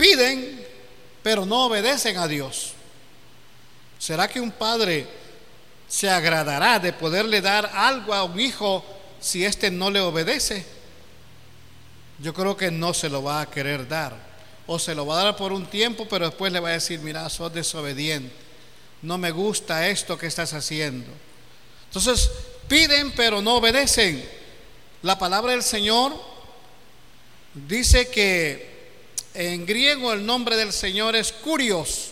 piden, 0.00 0.66
pero 1.22 1.44
no 1.44 1.66
obedecen 1.66 2.16
a 2.16 2.26
Dios. 2.26 2.72
¿Será 3.98 4.26
que 4.28 4.40
un 4.40 4.50
padre 4.50 5.06
se 5.88 6.08
agradará 6.08 6.78
de 6.78 6.92
poderle 6.92 7.40
dar 7.40 7.70
algo 7.74 8.14
a 8.14 8.24
un 8.24 8.40
hijo 8.40 8.84
si 9.20 9.44
éste 9.44 9.70
no 9.70 9.90
le 9.90 10.00
obedece? 10.00 10.64
Yo 12.18 12.32
creo 12.32 12.56
que 12.56 12.70
no 12.70 12.94
se 12.94 13.08
lo 13.08 13.22
va 13.22 13.42
a 13.42 13.50
querer 13.50 13.86
dar. 13.86 14.30
O 14.66 14.78
se 14.78 14.94
lo 14.94 15.04
va 15.04 15.20
a 15.20 15.24
dar 15.24 15.36
por 15.36 15.52
un 15.52 15.66
tiempo, 15.66 16.06
pero 16.08 16.26
después 16.26 16.52
le 16.52 16.60
va 16.60 16.70
a 16.70 16.72
decir, 16.72 17.00
mira, 17.00 17.28
sos 17.28 17.52
desobediente 17.52 18.50
no 19.02 19.18
me 19.18 19.30
gusta 19.30 19.88
esto 19.88 20.18
que 20.18 20.26
estás 20.26 20.52
haciendo. 20.52 21.10
Entonces, 21.86 22.30
piden 22.68 23.12
pero 23.12 23.40
no 23.40 23.56
obedecen. 23.56 24.24
La 25.02 25.18
palabra 25.18 25.52
del 25.52 25.62
Señor 25.62 26.12
dice 27.54 28.08
que 28.08 28.69
En 29.34 29.64
griego 29.64 30.12
el 30.12 30.26
nombre 30.26 30.56
del 30.56 30.72
Señor 30.72 31.14
es 31.14 31.32
Curios, 31.32 32.10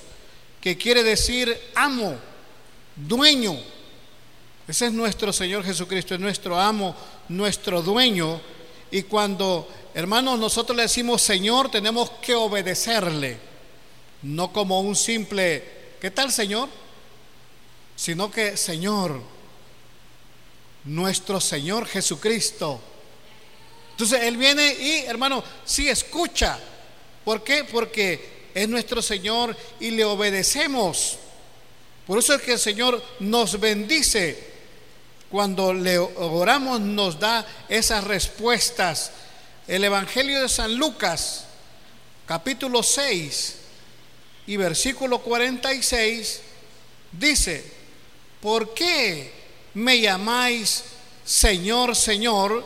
que 0.61 0.76
quiere 0.76 1.02
decir 1.02 1.59
amo, 1.74 2.16
dueño. 2.94 3.59
Ese 4.68 4.87
es 4.87 4.92
nuestro 4.92 5.33
Señor 5.33 5.64
Jesucristo, 5.64 6.14
es 6.14 6.20
nuestro 6.20 6.61
amo, 6.61 6.94
nuestro 7.28 7.83
dueño. 7.83 8.40
Y 8.92 9.02
cuando, 9.02 9.68
hermanos, 9.94 10.38
nosotros 10.38 10.76
le 10.76 10.85
decimos 10.85 11.20
Señor, 11.20 11.70
tenemos 11.70 12.11
que 12.22 12.37
obedecerle, 12.37 13.37
no 14.22 14.52
como 14.52 14.81
un 14.81 14.94
simple, 14.94 15.64
¿qué 16.00 16.12
tal 16.12 16.31
Señor? 16.31 16.68
Sino 17.96 18.31
que 18.31 18.57
Señor, 18.57 19.20
nuestro 20.85 21.40
Señor 21.40 21.85
Jesucristo. 21.87 22.81
Entonces 23.90 24.22
Él 24.22 24.37
viene 24.37 24.72
y, 24.72 24.98
hermano, 25.07 25.42
sí 25.64 25.88
escucha. 25.88 26.61
¿Por 27.28 27.44
qué? 27.44 27.62
Porque 27.62 28.48
es 28.54 28.66
nuestro 28.70 29.02
Señor 29.02 29.54
y 29.80 29.90
le 29.90 30.02
obedecemos. 30.02 31.18
Por 32.06 32.20
eso 32.20 32.32
es 32.32 32.40
que 32.40 32.52
el 32.52 32.58
Señor 32.58 33.04
nos 33.20 33.60
bendice. 33.60 34.44
Cuando 35.30 35.74
le 35.74 35.98
oramos 35.98 36.80
nos 36.80 37.20
da 37.20 37.46
esas 37.68 38.04
respuestas. 38.04 39.10
El 39.66 39.84
Evangelio 39.84 40.40
de 40.40 40.48
San 40.48 40.76
Lucas, 40.76 41.44
capítulo 42.24 42.82
6 42.82 43.56
y 44.46 44.56
versículo 44.56 45.18
46, 45.18 46.40
dice, 47.12 47.62
¿por 48.40 48.72
qué 48.72 49.30
me 49.74 50.00
llamáis 50.00 50.82
Señor, 51.26 51.94
Señor 51.94 52.64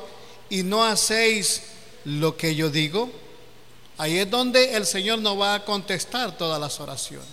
y 0.50 0.62
no 0.62 0.84
hacéis 0.84 1.62
lo 2.04 2.36
que 2.36 2.54
yo 2.54 2.70
digo? 2.70 3.21
Ahí 4.02 4.18
es 4.18 4.28
donde 4.28 4.74
el 4.74 4.84
Señor 4.84 5.20
no 5.20 5.36
va 5.36 5.54
a 5.54 5.64
contestar 5.64 6.36
todas 6.36 6.60
las 6.60 6.80
oraciones. 6.80 7.28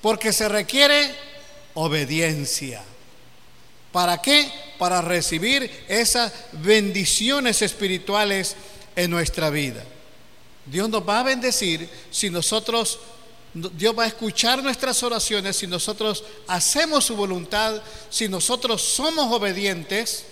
Porque 0.00 0.32
se 0.32 0.48
requiere 0.48 1.14
obediencia. 1.74 2.82
¿Para 3.92 4.20
qué? 4.20 4.50
Para 4.80 5.00
recibir 5.00 5.84
esas 5.86 6.32
bendiciones 6.54 7.62
espirituales 7.62 8.56
en 8.96 9.12
nuestra 9.12 9.48
vida. 9.48 9.84
Dios 10.66 10.88
nos 10.88 11.08
va 11.08 11.20
a 11.20 11.22
bendecir 11.22 11.88
si 12.10 12.30
nosotros 12.30 12.98
Dios 13.54 13.96
va 13.96 14.02
a 14.02 14.08
escuchar 14.08 14.60
nuestras 14.60 15.00
oraciones 15.04 15.58
si 15.58 15.68
nosotros 15.68 16.24
hacemos 16.48 17.04
su 17.04 17.14
voluntad, 17.14 17.80
si 18.10 18.28
nosotros 18.28 18.82
somos 18.82 19.32
obedientes, 19.32 20.24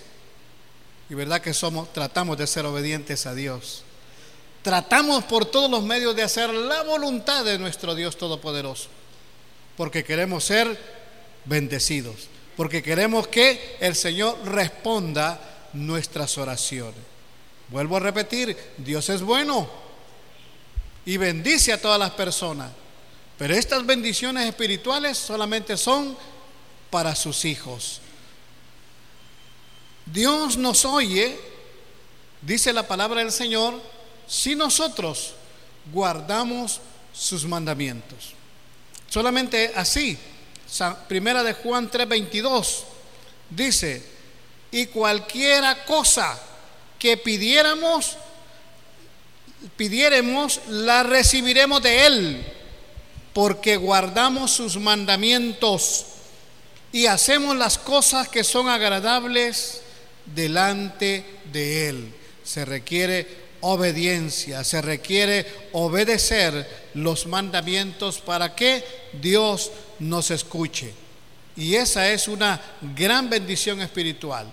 y 1.08 1.14
verdad 1.14 1.40
que 1.40 1.54
somos, 1.54 1.92
tratamos 1.92 2.36
de 2.38 2.48
ser 2.48 2.66
obedientes 2.66 3.24
a 3.26 3.36
Dios. 3.36 3.84
Tratamos 4.62 5.24
por 5.24 5.44
todos 5.44 5.70
los 5.70 5.82
medios 5.82 6.14
de 6.14 6.22
hacer 6.22 6.50
la 6.50 6.82
voluntad 6.82 7.44
de 7.44 7.58
nuestro 7.58 7.94
Dios 7.94 8.16
Todopoderoso, 8.16 8.88
porque 9.76 10.04
queremos 10.04 10.44
ser 10.44 10.78
bendecidos, 11.44 12.28
porque 12.56 12.82
queremos 12.82 13.26
que 13.26 13.76
el 13.80 13.96
Señor 13.96 14.38
responda 14.44 15.40
nuestras 15.72 16.38
oraciones. 16.38 17.00
Vuelvo 17.68 17.96
a 17.96 18.00
repetir, 18.00 18.56
Dios 18.76 19.08
es 19.08 19.22
bueno 19.22 19.68
y 21.04 21.16
bendice 21.16 21.72
a 21.72 21.80
todas 21.80 21.98
las 21.98 22.10
personas. 22.12 22.70
Pero 23.38 23.54
estas 23.54 23.84
bendiciones 23.84 24.46
espirituales 24.46 25.18
solamente 25.18 25.76
son 25.76 26.16
para 26.90 27.16
sus 27.16 27.44
hijos. 27.44 28.00
Dios 30.06 30.56
nos 30.56 30.84
oye, 30.84 31.40
dice 32.42 32.72
la 32.72 32.86
palabra 32.86 33.20
del 33.20 33.32
Señor, 33.32 33.80
si 34.26 34.54
nosotros 34.54 35.34
guardamos 35.92 36.80
sus 37.12 37.44
mandamientos. 37.44 38.34
Solamente 39.08 39.72
así, 39.74 40.18
primera 41.08 41.42
de 41.42 41.52
Juan 41.54 41.90
3:22 41.90 42.84
dice, 43.50 44.02
y 44.70 44.86
cualquiera 44.86 45.84
cosa 45.84 46.40
que 46.98 47.16
pidiéramos, 47.16 48.16
pidiéramos, 49.76 50.60
la 50.68 51.02
recibiremos 51.02 51.82
de 51.82 52.06
Él 52.06 52.46
porque 53.32 53.76
guardamos 53.76 54.50
sus 54.50 54.76
mandamientos 54.76 56.06
y 56.92 57.06
hacemos 57.06 57.56
las 57.56 57.78
cosas 57.78 58.28
que 58.28 58.44
son 58.44 58.68
agradables 58.68 59.80
delante 60.26 61.24
de 61.50 61.88
Él. 61.88 62.14
Se 62.44 62.64
requiere 62.64 63.26
obediencia, 63.62 64.62
se 64.64 64.82
requiere 64.82 65.46
obedecer 65.72 66.90
los 66.94 67.26
mandamientos 67.26 68.20
para 68.20 68.54
que 68.54 68.84
Dios 69.20 69.70
nos 69.98 70.30
escuche. 70.30 70.92
Y 71.56 71.74
esa 71.74 72.10
es 72.10 72.28
una 72.28 72.60
gran 72.94 73.28
bendición 73.30 73.80
espiritual. 73.80 74.46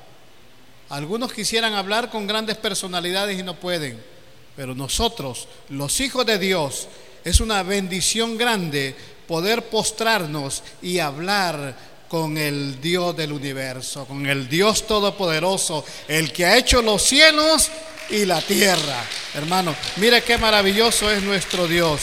Algunos 0.89 1.33
quisieran 1.33 1.73
hablar 1.73 2.09
con 2.09 2.27
grandes 2.27 2.57
personalidades 2.57 3.39
y 3.39 3.43
no 3.43 3.55
pueden, 3.55 4.01
pero 4.55 4.73
nosotros, 4.73 5.47
los 5.69 5.99
hijos 5.99 6.25
de 6.25 6.39
Dios, 6.39 6.87
es 7.23 7.39
una 7.39 7.63
bendición 7.63 8.37
grande 8.37 8.95
poder 9.27 9.65
postrarnos 9.69 10.63
y 10.81 10.99
hablar 10.99 11.75
con 12.07 12.37
el 12.37 12.81
Dios 12.81 13.15
del 13.15 13.31
universo, 13.31 14.05
con 14.05 14.25
el 14.25 14.49
Dios 14.49 14.87
todopoderoso, 14.87 15.85
el 16.07 16.33
que 16.33 16.45
ha 16.45 16.57
hecho 16.57 16.81
los 16.81 17.03
cielos 17.03 17.69
y 18.09 18.25
la 18.25 18.41
tierra. 18.41 19.03
Hermano, 19.33 19.75
mire 19.97 20.23
qué 20.23 20.37
maravilloso 20.37 21.09
es 21.11 21.21
nuestro 21.21 21.67
Dios. 21.67 22.01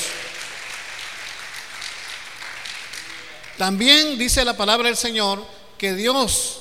También 3.58 4.18
dice 4.18 4.44
la 4.44 4.56
palabra 4.56 4.88
del 4.88 4.96
Señor 4.96 5.46
que 5.78 5.94
Dios, 5.94 6.60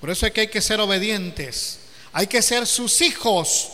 por 0.00 0.10
eso 0.10 0.26
es 0.26 0.32
que 0.32 0.42
hay 0.42 0.48
que 0.48 0.60
ser 0.60 0.80
obedientes, 0.80 1.78
hay 2.12 2.26
que 2.26 2.42
ser 2.42 2.66
sus 2.66 3.00
hijos, 3.00 3.68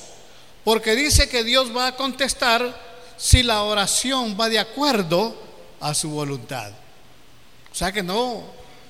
porque 0.65 0.95
dice 0.95 1.29
que 1.29 1.43
Dios 1.43 1.75
va 1.75 1.89
a 1.89 1.97
contestar 1.97 2.91
si 3.17 3.43
la 3.43 3.63
oración 3.63 4.37
va 4.39 4.49
de 4.49 4.59
acuerdo 4.59 5.37
a 5.81 5.95
su 5.95 6.11
voluntad. 6.11 6.73
O 7.73 7.75
sea 7.75 7.93
que 7.93 8.03
no, 8.03 8.45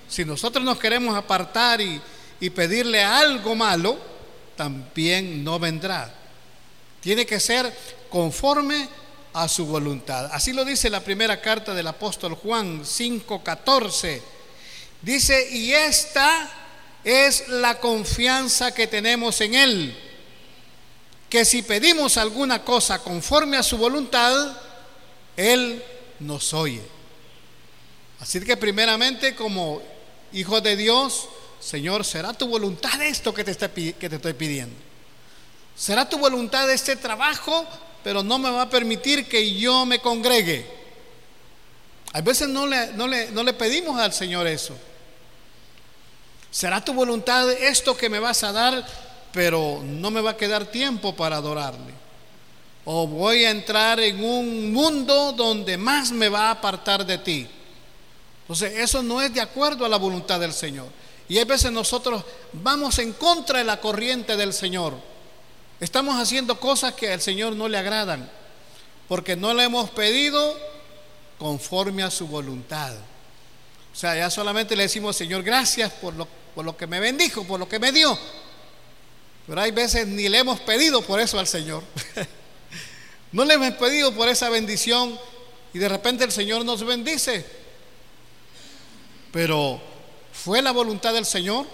si 0.09 0.24
nosotros 0.24 0.64
nos 0.64 0.78
queremos 0.78 1.16
apartar 1.16 1.80
y, 1.80 2.00
pedirle 2.54 3.02
algo 3.04 3.54
malo, 3.54 3.98
también 4.61 5.42
no 5.42 5.59
vendrá. 5.59 6.12
Tiene 7.01 7.25
que 7.25 7.40
ser 7.40 7.75
conforme 8.11 8.87
a 9.33 9.49
su 9.49 9.64
voluntad. 9.64 10.29
Así 10.35 10.53
lo 10.53 10.66
dice 10.66 10.90
la 10.90 11.01
primera 11.01 11.40
carta 11.40 11.73
del 11.73 11.87
apóstol 11.87 12.35
Juan 12.35 12.85
5:14. 12.85 14.20
Dice, 15.01 15.51
y 15.51 15.73
esta 15.73 16.51
es 17.03 17.49
la 17.49 17.81
confianza 17.81 18.75
que 18.75 18.87
tenemos 18.87 19.40
en 19.40 19.55
Él 19.55 19.96
que 21.31 21.46
si 21.46 21.62
pedimos 21.62 22.18
alguna 22.18 22.62
cosa 22.62 22.99
conforme 22.99 23.57
a 23.57 23.62
su 23.62 23.79
voluntad, 23.79 24.59
Él 25.38 25.83
nos 26.18 26.53
oye. 26.53 26.83
Así 28.18 28.40
que 28.40 28.59
primeramente 28.59 29.35
como 29.35 29.81
hijo 30.35 30.61
de 30.61 30.77
Dios, 30.77 31.31
Señor, 31.61 32.05
¿será 32.05 32.33
tu 32.33 32.49
voluntad 32.49 33.01
esto 33.03 33.35
que 33.35 33.44
te, 33.44 33.94
que 33.94 34.09
te 34.09 34.16
estoy 34.16 34.33
pidiendo? 34.33 34.75
¿Será 35.77 36.09
tu 36.09 36.18
voluntad 36.18 36.70
este 36.70 36.96
trabajo, 36.96 37.66
pero 38.03 38.23
no 38.23 38.38
me 38.38 38.51
va 38.51 38.62
a 38.62 38.70
permitir 38.70 39.29
que 39.29 39.55
yo 39.55 39.87
me 39.87 40.01
congregue? 40.01 40.66
A 42.12 42.20
veces 42.23 42.49
no 42.49 42.66
le, 42.66 42.92
no 42.94 43.07
le, 43.07 43.31
no 43.31 43.42
le 43.42 43.53
pedimos 43.53 43.99
al 44.01 44.12
Señor 44.12 44.46
eso. 44.46 44.77
¿Será 46.51 46.85
tu 46.85 46.92
voluntad 46.92 47.51
esto 47.51 47.96
que 47.96 48.09
me 48.09 48.18
vas 48.18 48.42
a 48.42 48.53
dar, 48.53 48.85
pero 49.33 49.81
no 49.85 50.11
me 50.11 50.20
va 50.20 50.31
a 50.31 50.37
quedar 50.37 50.66
tiempo 50.66 51.14
para 51.14 51.37
adorarle. 51.37 51.94
O 52.85 53.07
voy 53.07 53.44
a 53.44 53.51
entrar 53.51 54.01
en 54.01 54.23
un 54.25 54.73
mundo 54.73 55.33
donde 55.33 55.77
más 55.77 56.11
me 56.11 56.29
va 56.29 56.49
a 56.49 56.53
apartar 56.53 57.07
de 57.07 57.18
ti. 57.18 57.46
Entonces, 58.42 58.79
eso 58.79 59.03
no 59.03 59.23
es 59.23 59.33
de 59.33 59.40
acuerdo 59.40 59.85
a 59.85 59.88
la 59.88 59.96
voluntad 59.96 60.40
del 60.40 60.53
Señor. 60.53 60.88
Y 61.31 61.38
a 61.38 61.45
veces 61.45 61.71
nosotros 61.71 62.25
vamos 62.53 62.99
en 62.99 63.12
contra 63.12 63.61
de 63.61 63.64
la 63.64 63.81
corriente 63.81 64.37
del 64.37 64.53
Señor. 64.53 64.95
Estamos 65.79 66.16
haciendo 66.21 66.59
cosas 66.59 66.95
que 66.95 67.12
al 67.12 67.21
Señor 67.21 67.55
no 67.55 67.69
le 67.69 67.79
agradan, 67.79 68.29
porque 69.07 69.37
no 69.37 69.55
le 69.55 69.62
hemos 69.62 69.90
pedido 69.90 70.59
conforme 71.38 72.03
a 72.03 72.11
su 72.11 72.27
voluntad. 72.27 72.97
O 73.93 73.97
sea, 73.97 74.16
ya 74.16 74.29
solamente 74.29 74.75
le 74.75 74.83
decimos, 74.83 75.14
Señor, 75.14 75.45
gracias 75.45 75.93
por 75.93 76.14
lo, 76.14 76.27
por 76.53 76.64
lo 76.64 76.77
que 76.77 76.88
me 76.88 76.99
bendijo, 76.99 77.45
por 77.45 77.61
lo 77.61 77.69
que 77.69 77.79
me 77.79 77.93
dio. 77.93 78.19
Pero 79.47 79.61
hay 79.61 79.71
veces 79.71 80.09
ni 80.09 80.29
le 80.29 80.38
hemos 80.38 80.59
pedido 80.59 81.01
por 81.01 81.21
eso 81.21 81.38
al 81.38 81.47
Señor. 81.47 81.85
no 83.31 83.45
le 83.45 83.55
hemos 83.55 83.71
pedido 83.75 84.12
por 84.16 84.29
esa 84.29 84.49
bendición 84.49 85.16
y 85.73 85.79
de 85.79 85.88
repente 85.88 86.25
el 86.25 86.33
Señor 86.33 86.64
nos 86.64 86.85
bendice. 86.85 87.47
Pero 89.31 89.89
fue 90.33 90.62
la 90.62 90.73
voluntad 90.73 91.14
del 91.14 91.25
Señor. 91.27 91.66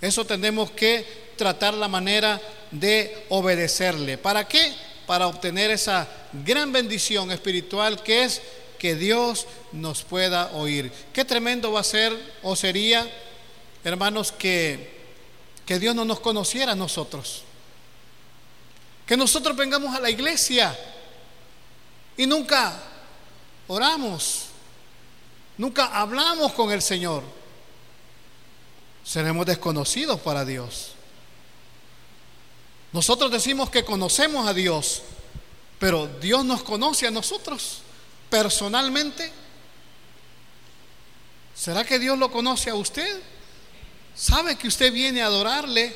Eso 0.00 0.24
tenemos 0.24 0.70
que 0.70 1.32
tratar 1.36 1.74
la 1.74 1.88
manera 1.88 2.40
de 2.70 3.26
obedecerle. 3.28 4.18
¿Para 4.18 4.46
qué? 4.46 4.74
para 5.10 5.26
obtener 5.26 5.72
esa 5.72 6.06
gran 6.32 6.70
bendición 6.70 7.32
espiritual 7.32 8.00
que 8.00 8.22
es 8.22 8.40
que 8.78 8.94
Dios 8.94 9.48
nos 9.72 10.04
pueda 10.04 10.52
oír. 10.52 10.92
Qué 11.12 11.24
tremendo 11.24 11.72
va 11.72 11.80
a 11.80 11.82
ser 11.82 12.16
o 12.44 12.54
sería, 12.54 13.10
hermanos, 13.82 14.30
que, 14.30 15.00
que 15.66 15.80
Dios 15.80 15.96
no 15.96 16.04
nos 16.04 16.20
conociera 16.20 16.72
a 16.72 16.76
nosotros. 16.76 17.42
Que 19.04 19.16
nosotros 19.16 19.56
vengamos 19.56 19.92
a 19.96 19.98
la 19.98 20.10
iglesia 20.10 20.78
y 22.16 22.24
nunca 22.24 22.80
oramos, 23.66 24.44
nunca 25.58 25.86
hablamos 25.86 26.52
con 26.52 26.70
el 26.70 26.82
Señor. 26.82 27.24
Seremos 29.10 29.44
desconocidos 29.44 30.20
para 30.20 30.44
Dios. 30.44 30.92
Nosotros 32.92 33.28
decimos 33.32 33.68
que 33.68 33.84
conocemos 33.84 34.46
a 34.46 34.54
Dios, 34.54 35.02
pero 35.80 36.06
Dios 36.06 36.44
nos 36.44 36.62
conoce 36.62 37.08
a 37.08 37.10
nosotros 37.10 37.78
personalmente. 38.30 39.32
¿Será 41.56 41.82
que 41.82 41.98
Dios 41.98 42.16
lo 42.20 42.30
conoce 42.30 42.70
a 42.70 42.76
usted? 42.76 43.20
¿Sabe 44.14 44.54
que 44.54 44.68
usted 44.68 44.92
viene 44.92 45.22
a 45.22 45.26
adorarle? 45.26 45.92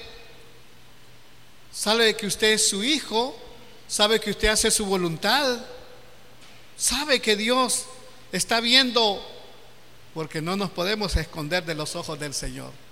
¿Sabe 1.72 2.16
que 2.16 2.26
usted 2.26 2.54
es 2.54 2.68
su 2.68 2.82
hijo? 2.82 3.36
¿Sabe 3.86 4.18
que 4.18 4.30
usted 4.32 4.48
hace 4.48 4.72
su 4.72 4.86
voluntad? 4.86 5.64
¿Sabe 6.76 7.22
que 7.22 7.36
Dios 7.36 7.84
está 8.32 8.58
viendo? 8.58 9.24
Porque 10.14 10.42
no 10.42 10.56
nos 10.56 10.70
podemos 10.72 11.14
esconder 11.14 11.64
de 11.64 11.76
los 11.76 11.94
ojos 11.94 12.18
del 12.18 12.34
Señor. 12.34 12.83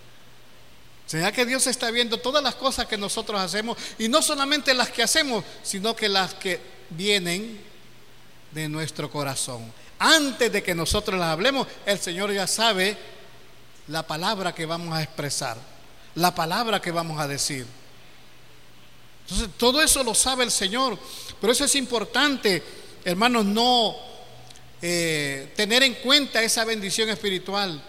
¿Será 1.12 1.30
que 1.30 1.44
Dios 1.44 1.66
está 1.66 1.90
viendo 1.90 2.16
todas 2.16 2.42
las 2.42 2.54
cosas 2.54 2.86
que 2.86 2.96
nosotros 2.96 3.38
hacemos 3.38 3.76
y 3.98 4.08
no 4.08 4.22
solamente 4.22 4.72
las 4.72 4.88
que 4.88 5.02
hacemos, 5.02 5.44
sino 5.62 5.94
que 5.94 6.08
las 6.08 6.32
que 6.32 6.58
vienen 6.88 7.60
de 8.50 8.66
nuestro 8.66 9.10
corazón? 9.10 9.70
Antes 9.98 10.50
de 10.50 10.62
que 10.62 10.74
nosotros 10.74 11.20
las 11.20 11.28
hablemos, 11.28 11.68
el 11.84 11.98
Señor 11.98 12.32
ya 12.32 12.46
sabe 12.46 12.96
la 13.88 14.06
palabra 14.06 14.54
que 14.54 14.64
vamos 14.64 14.96
a 14.96 15.02
expresar, 15.02 15.58
la 16.14 16.34
palabra 16.34 16.80
que 16.80 16.90
vamos 16.90 17.20
a 17.20 17.28
decir. 17.28 17.66
Entonces, 19.24 19.50
todo 19.58 19.82
eso 19.82 20.02
lo 20.02 20.14
sabe 20.14 20.44
el 20.44 20.50
Señor. 20.50 20.98
Pero 21.38 21.52
eso 21.52 21.66
es 21.66 21.74
importante, 21.74 22.62
hermanos, 23.04 23.44
no 23.44 23.96
eh, 24.80 25.52
tener 25.56 25.82
en 25.82 25.92
cuenta 25.96 26.42
esa 26.42 26.64
bendición 26.64 27.10
espiritual. 27.10 27.84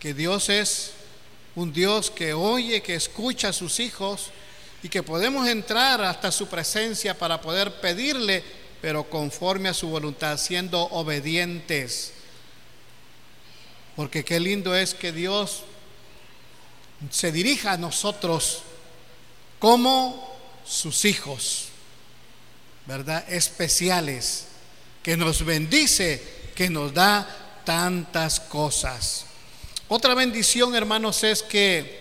Que 0.00 0.14
Dios 0.14 0.48
es 0.48 0.94
un 1.54 1.72
Dios 1.72 2.10
que 2.10 2.32
oye, 2.32 2.82
que 2.82 2.94
escucha 2.94 3.48
a 3.48 3.52
sus 3.52 3.80
hijos 3.80 4.30
y 4.82 4.88
que 4.88 5.02
podemos 5.02 5.46
entrar 5.48 6.02
hasta 6.02 6.30
su 6.30 6.48
presencia 6.48 7.18
para 7.18 7.40
poder 7.40 7.80
pedirle, 7.80 8.42
pero 8.80 9.04
conforme 9.04 9.68
a 9.68 9.74
su 9.74 9.88
voluntad, 9.88 10.38
siendo 10.38 10.80
obedientes. 10.80 12.12
Porque 13.96 14.24
qué 14.24 14.40
lindo 14.40 14.74
es 14.74 14.94
que 14.94 15.12
Dios 15.12 15.64
se 17.10 17.32
dirija 17.32 17.72
a 17.72 17.78
nosotros 17.78 18.62
como 19.58 20.36
sus 20.64 21.04
hijos, 21.04 21.68
¿verdad? 22.86 23.24
Especiales, 23.30 24.46
que 25.02 25.16
nos 25.16 25.44
bendice, 25.44 26.22
que 26.54 26.70
nos 26.70 26.94
da 26.94 27.62
tantas 27.64 28.40
cosas. 28.40 29.26
Otra 29.92 30.14
bendición, 30.14 30.76
hermanos, 30.76 31.24
es 31.24 31.42
que 31.42 32.00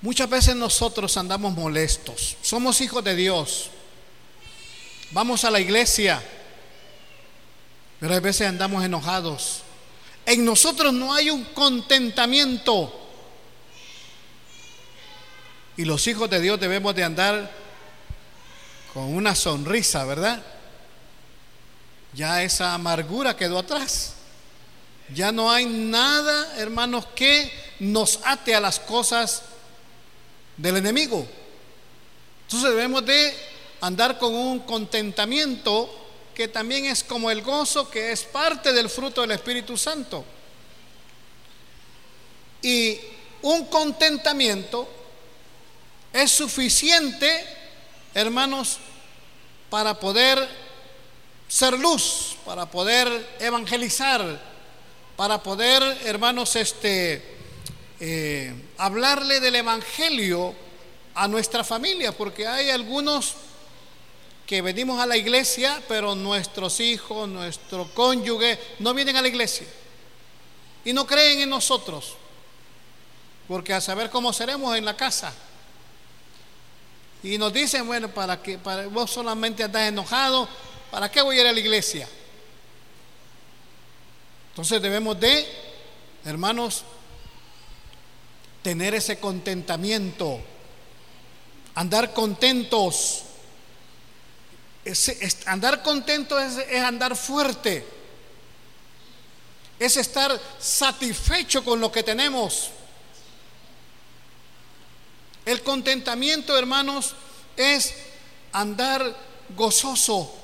muchas 0.00 0.30
veces 0.30 0.56
nosotros 0.56 1.14
andamos 1.18 1.52
molestos. 1.52 2.38
Somos 2.40 2.80
hijos 2.80 3.04
de 3.04 3.14
Dios. 3.14 3.68
Vamos 5.10 5.44
a 5.44 5.50
la 5.50 5.60
iglesia, 5.60 6.22
pero 8.00 8.14
a 8.14 8.20
veces 8.20 8.48
andamos 8.48 8.82
enojados. 8.82 9.60
En 10.24 10.42
nosotros 10.42 10.90
no 10.94 11.12
hay 11.12 11.28
un 11.28 11.44
contentamiento. 11.52 12.98
Y 15.76 15.84
los 15.84 16.06
hijos 16.06 16.30
de 16.30 16.40
Dios 16.40 16.58
debemos 16.58 16.94
de 16.94 17.04
andar 17.04 17.52
con 18.94 19.14
una 19.14 19.34
sonrisa, 19.34 20.02
¿verdad? 20.06 20.42
Ya 22.14 22.42
esa 22.42 22.72
amargura 22.72 23.36
quedó 23.36 23.58
atrás. 23.58 24.14
Ya 25.14 25.32
no 25.32 25.50
hay 25.50 25.66
nada, 25.66 26.54
hermanos, 26.58 27.06
que 27.14 27.50
nos 27.80 28.20
ate 28.24 28.54
a 28.54 28.60
las 28.60 28.78
cosas 28.78 29.42
del 30.56 30.76
enemigo. 30.76 31.26
Entonces 32.42 32.70
debemos 32.70 33.04
de 33.04 33.34
andar 33.80 34.18
con 34.18 34.34
un 34.34 34.60
contentamiento 34.60 35.88
que 36.34 36.48
también 36.48 36.84
es 36.84 37.02
como 37.02 37.30
el 37.30 37.42
gozo, 37.42 37.90
que 37.90 38.12
es 38.12 38.22
parte 38.22 38.72
del 38.72 38.88
fruto 38.88 39.22
del 39.22 39.32
Espíritu 39.32 39.76
Santo. 39.76 40.24
Y 42.62 42.98
un 43.42 43.66
contentamiento 43.66 44.88
es 46.12 46.30
suficiente, 46.30 47.44
hermanos, 48.14 48.78
para 49.70 49.98
poder 49.98 50.48
ser 51.48 51.78
luz, 51.78 52.36
para 52.44 52.66
poder 52.70 53.36
evangelizar, 53.40 54.47
para 55.18 55.42
poder, 55.42 55.82
hermanos, 56.04 56.54
este, 56.54 57.20
eh, 57.98 58.54
hablarle 58.76 59.40
del 59.40 59.56
Evangelio 59.56 60.54
a 61.12 61.26
nuestra 61.26 61.64
familia, 61.64 62.16
porque 62.16 62.46
hay 62.46 62.70
algunos 62.70 63.34
que 64.46 64.62
venimos 64.62 65.00
a 65.00 65.06
la 65.06 65.16
iglesia, 65.16 65.82
pero 65.88 66.14
nuestros 66.14 66.78
hijos, 66.78 67.28
nuestro 67.28 67.92
cónyuge, 67.94 68.60
no 68.78 68.94
vienen 68.94 69.16
a 69.16 69.22
la 69.22 69.26
iglesia 69.26 69.66
y 70.84 70.92
no 70.92 71.04
creen 71.04 71.40
en 71.40 71.50
nosotros, 71.50 72.14
porque 73.48 73.74
a 73.74 73.80
saber 73.80 74.10
cómo 74.10 74.32
seremos 74.32 74.76
en 74.76 74.84
la 74.84 74.96
casa. 74.96 75.34
Y 77.24 77.38
nos 77.38 77.52
dicen, 77.52 77.88
bueno, 77.88 78.08
para 78.08 78.40
que 78.40 78.56
para, 78.56 78.86
vos 78.86 79.10
solamente 79.10 79.64
andás 79.64 79.88
enojado, 79.88 80.48
¿para 80.92 81.10
qué 81.10 81.22
voy 81.22 81.38
a 81.38 81.40
ir 81.40 81.46
a 81.48 81.52
la 81.52 81.58
iglesia? 81.58 82.08
Entonces 84.58 84.82
debemos 84.82 85.20
de, 85.20 85.46
hermanos, 86.24 86.82
tener 88.60 88.92
ese 88.92 89.20
contentamiento, 89.20 90.40
andar 91.76 92.12
contentos. 92.12 93.22
andar 95.46 95.84
contento 95.84 96.40
es, 96.40 96.56
es 96.56 96.82
andar 96.82 97.14
fuerte, 97.14 97.86
es 99.78 99.96
estar 99.96 100.40
satisfecho 100.58 101.62
con 101.62 101.78
lo 101.78 101.92
que 101.92 102.02
tenemos. 102.02 102.70
El 105.46 105.62
contentamiento, 105.62 106.58
hermanos, 106.58 107.14
es 107.56 107.94
andar 108.50 109.16
gozoso. 109.50 110.34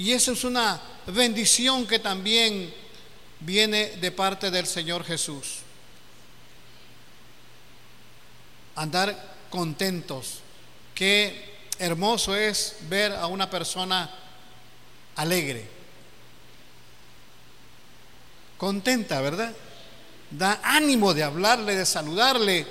Y 0.00 0.12
eso 0.12 0.32
es 0.32 0.44
una 0.44 0.80
bendición 1.08 1.86
que 1.86 1.98
también 1.98 2.72
viene 3.40 3.98
de 4.00 4.10
parte 4.10 4.50
del 4.50 4.66
Señor 4.66 5.04
Jesús. 5.04 5.58
Andar 8.76 9.34
contentos. 9.50 10.38
Qué 10.94 11.68
hermoso 11.78 12.34
es 12.34 12.76
ver 12.88 13.12
a 13.12 13.26
una 13.26 13.50
persona 13.50 14.10
alegre. 15.16 15.68
Contenta, 18.56 19.20
¿verdad? 19.20 19.54
Da 20.30 20.60
ánimo 20.62 21.12
de 21.12 21.24
hablarle, 21.24 21.76
de 21.76 21.84
saludarle. 21.84 22.66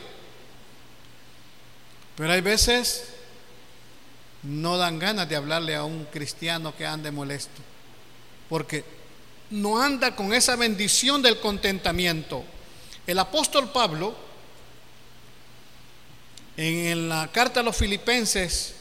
Pero 2.15 2.33
hay 2.33 2.41
veces 2.41 3.18
no 4.43 4.77
dan 4.77 4.99
ganas 4.99 5.27
de 5.27 5.35
hablarle 5.35 5.75
a 5.75 5.83
un 5.83 6.05
cristiano 6.05 6.75
que 6.75 6.85
ande 6.85 7.11
molesto 7.11 7.61
porque 8.49 8.83
no 9.51 9.81
anda 9.81 10.15
con 10.15 10.33
esa 10.33 10.55
bendición 10.55 11.21
del 11.21 11.39
contentamiento. 11.39 12.43
El 13.07 13.19
apóstol 13.19 13.71
Pablo, 13.71 14.15
en 16.57 17.07
la 17.07 17.29
carta 17.31 17.61
a 17.61 17.63
los 17.63 17.77
filipenses, 17.77 18.73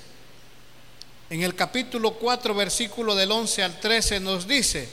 en 1.30 1.42
el 1.42 1.54
capítulo 1.54 2.14
4, 2.14 2.54
versículo 2.54 3.14
del 3.14 3.30
11 3.30 3.62
al 3.62 3.78
13, 3.78 4.20
nos 4.20 4.48
dice, 4.48 4.88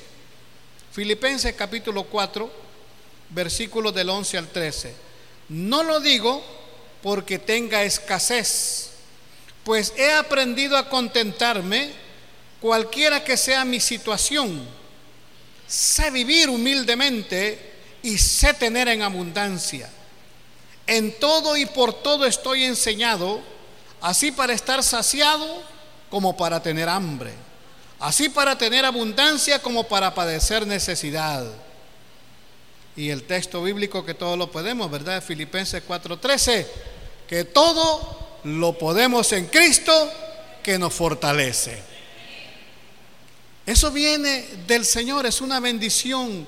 Filipenses 0.91 1.55
capítulo 1.55 2.03
4, 2.03 2.51
versículo 3.30 3.91
del 3.91 4.09
11 4.09 4.38
al 4.38 4.47
13, 4.49 4.93
no 5.49 5.84
lo 5.84 5.99
digo 6.01 6.43
porque 7.01 7.39
tenga 7.39 7.84
escasez, 7.84 8.91
pues 9.66 9.93
he 9.97 10.13
aprendido 10.13 10.78
a 10.78 10.88
contentarme 10.88 11.91
cualquiera 12.61 13.24
que 13.24 13.36
sea 13.36 13.66
mi 13.66 13.80
situación, 13.80 14.63
sé 15.68 16.11
vivir 16.11 16.49
humildemente 16.49 17.74
y 18.03 18.20
sé 18.20 18.53
tener 18.53 18.88
en 18.88 19.01
abundancia. 19.01 19.89
En 20.86 21.18
todo 21.20 21.57
y 21.57 21.66
por 21.66 21.93
todo 21.93 22.28
estoy 22.28 22.63
enseñado, 22.63 23.41
así 24.01 24.32
para 24.32 24.53
estar 24.53 24.84
saciado 24.84 25.63
como 26.11 26.38
para 26.38 26.61
tener 26.61 26.88
hambre, 26.88 27.34
así 27.99 28.30
para 28.30 28.55
tener 28.59 28.86
abundancia 28.86 29.59
como 29.63 29.86
para 29.86 30.13
padecer 30.13 30.68
necesidad. 30.68 31.43
Y 32.95 33.09
el 33.09 33.24
texto 33.24 33.63
bíblico 33.63 34.05
que 34.05 34.13
todo 34.13 34.38
lo 34.38 34.51
podemos, 34.51 34.91
¿verdad? 34.91 35.24
Filipenses 35.24 35.82
4:13, 35.88 36.68
que 37.28 37.43
todo 37.45 38.24
lo 38.46 38.78
podemos 38.78 39.32
en 39.34 39.48
Cristo 39.48 40.12
que 40.64 40.78
nos 40.78 40.93
fortalece. 40.93 41.78
Eso 43.66 43.91
viene 43.91 44.46
del 44.68 44.86
Señor, 44.86 45.26
es 45.26 45.41
una 45.41 45.60
bendición. 45.60 46.48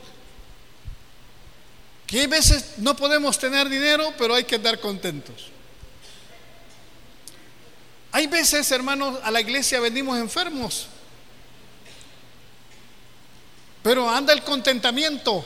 Que 2.06 2.22
hay 2.22 2.28
veces 2.28 2.76
no 2.78 2.96
podemos 2.96 3.38
tener 3.38 3.68
dinero, 3.68 4.14
pero 4.18 4.36
hay 4.36 4.44
que 4.44 4.56
estar 4.56 4.80
contentos. 4.80 5.48
Hay 8.12 8.28
veces, 8.28 8.72
hermanos, 8.72 9.20
a 9.24 9.32
la 9.32 9.42
iglesia 9.42 9.80
venimos 9.80 10.18
enfermos, 10.18 10.88
pero 13.84 14.10
anda 14.10 14.34
el 14.34 14.44
contentamiento 14.44 15.46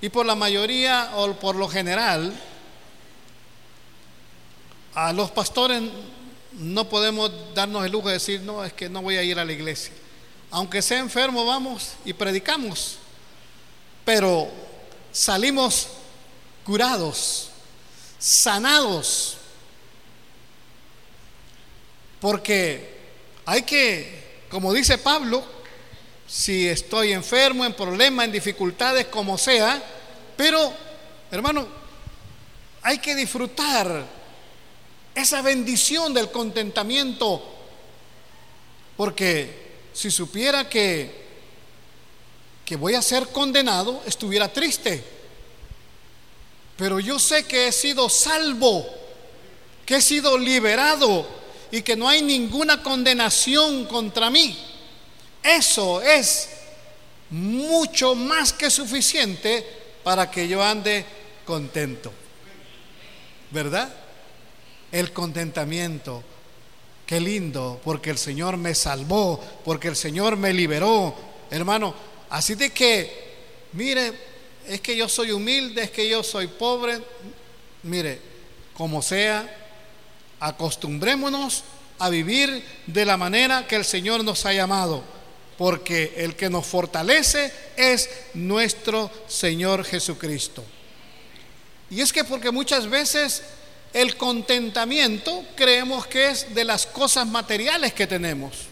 y 0.00 0.08
por 0.08 0.26
la 0.26 0.34
mayoría 0.34 1.12
o 1.14 1.32
por 1.34 1.56
lo 1.56 1.68
general, 1.68 2.34
a 4.94 5.12
los 5.12 5.30
pastores 5.30 5.82
no 6.52 6.88
podemos 6.88 7.30
darnos 7.54 7.84
el 7.84 7.92
lujo 7.92 8.08
de 8.08 8.14
decir, 8.14 8.40
no, 8.42 8.64
es 8.64 8.72
que 8.72 8.88
no 8.88 9.02
voy 9.02 9.16
a 9.16 9.22
ir 9.22 9.38
a 9.38 9.44
la 9.44 9.52
iglesia. 9.52 9.92
Aunque 10.50 10.82
sea 10.82 11.00
enfermo, 11.00 11.44
vamos 11.44 11.94
y 12.04 12.12
predicamos. 12.12 12.98
Pero 14.04 14.48
salimos 15.10 15.88
curados, 16.64 17.50
sanados. 18.18 19.36
Porque 22.20 22.98
hay 23.44 23.62
que, 23.62 24.44
como 24.48 24.72
dice 24.72 24.96
Pablo, 24.98 25.44
si 26.26 26.68
estoy 26.68 27.12
enfermo, 27.12 27.64
en 27.64 27.74
problemas, 27.74 28.26
en 28.26 28.32
dificultades, 28.32 29.06
como 29.06 29.36
sea, 29.36 29.82
pero, 30.36 30.72
hermano, 31.30 31.66
hay 32.82 32.98
que 32.98 33.14
disfrutar 33.14 34.04
esa 35.14 35.42
bendición 35.42 36.12
del 36.12 36.30
contentamiento, 36.30 37.42
porque 38.96 39.64
si 39.92 40.10
supiera 40.10 40.68
que, 40.68 41.24
que 42.64 42.76
voy 42.76 42.94
a 42.94 43.02
ser 43.02 43.28
condenado, 43.28 44.02
estuviera 44.06 44.52
triste. 44.52 45.04
Pero 46.76 46.98
yo 46.98 47.18
sé 47.18 47.44
que 47.44 47.68
he 47.68 47.72
sido 47.72 48.08
salvo, 48.08 48.84
que 49.86 49.96
he 49.96 50.02
sido 50.02 50.36
liberado 50.36 51.26
y 51.70 51.82
que 51.82 51.96
no 51.96 52.08
hay 52.08 52.22
ninguna 52.22 52.82
condenación 52.82 53.84
contra 53.86 54.30
mí. 54.30 54.58
Eso 55.42 56.02
es 56.02 56.48
mucho 57.30 58.14
más 58.14 58.52
que 58.52 58.70
suficiente 58.70 59.64
para 60.02 60.30
que 60.30 60.48
yo 60.48 60.62
ande 60.62 61.04
contento. 61.44 62.12
¿Verdad? 63.50 64.03
El 64.94 65.12
contentamiento. 65.12 66.22
Qué 67.04 67.18
lindo, 67.18 67.80
porque 67.82 68.10
el 68.10 68.16
Señor 68.16 68.56
me 68.56 68.76
salvó, 68.76 69.42
porque 69.64 69.88
el 69.88 69.96
Señor 69.96 70.36
me 70.36 70.52
liberó. 70.52 71.12
Hermano, 71.50 71.92
así 72.30 72.54
de 72.54 72.70
que, 72.70 73.34
mire, 73.72 74.12
es 74.68 74.80
que 74.80 74.96
yo 74.96 75.08
soy 75.08 75.32
humilde, 75.32 75.82
es 75.82 75.90
que 75.90 76.08
yo 76.08 76.22
soy 76.22 76.46
pobre. 76.46 77.00
Mire, 77.82 78.20
como 78.72 79.02
sea, 79.02 79.52
acostumbrémonos 80.38 81.64
a 81.98 82.08
vivir 82.08 82.64
de 82.86 83.04
la 83.04 83.16
manera 83.16 83.66
que 83.66 83.74
el 83.74 83.84
Señor 83.84 84.22
nos 84.22 84.46
ha 84.46 84.52
llamado 84.52 85.02
porque 85.58 86.14
el 86.18 86.36
que 86.36 86.48
nos 86.48 86.66
fortalece 86.66 87.52
es 87.76 88.08
nuestro 88.34 89.10
Señor 89.26 89.84
Jesucristo. 89.84 90.64
Y 91.90 92.00
es 92.00 92.12
que 92.12 92.22
porque 92.22 92.52
muchas 92.52 92.88
veces 92.88 93.42
el 93.94 94.16
contentamiento 94.16 95.44
creemos 95.54 96.06
que 96.08 96.28
es 96.28 96.52
de 96.52 96.64
las 96.64 96.84
cosas 96.84 97.28
materiales 97.28 97.94
que 97.94 98.08
tenemos, 98.08 98.64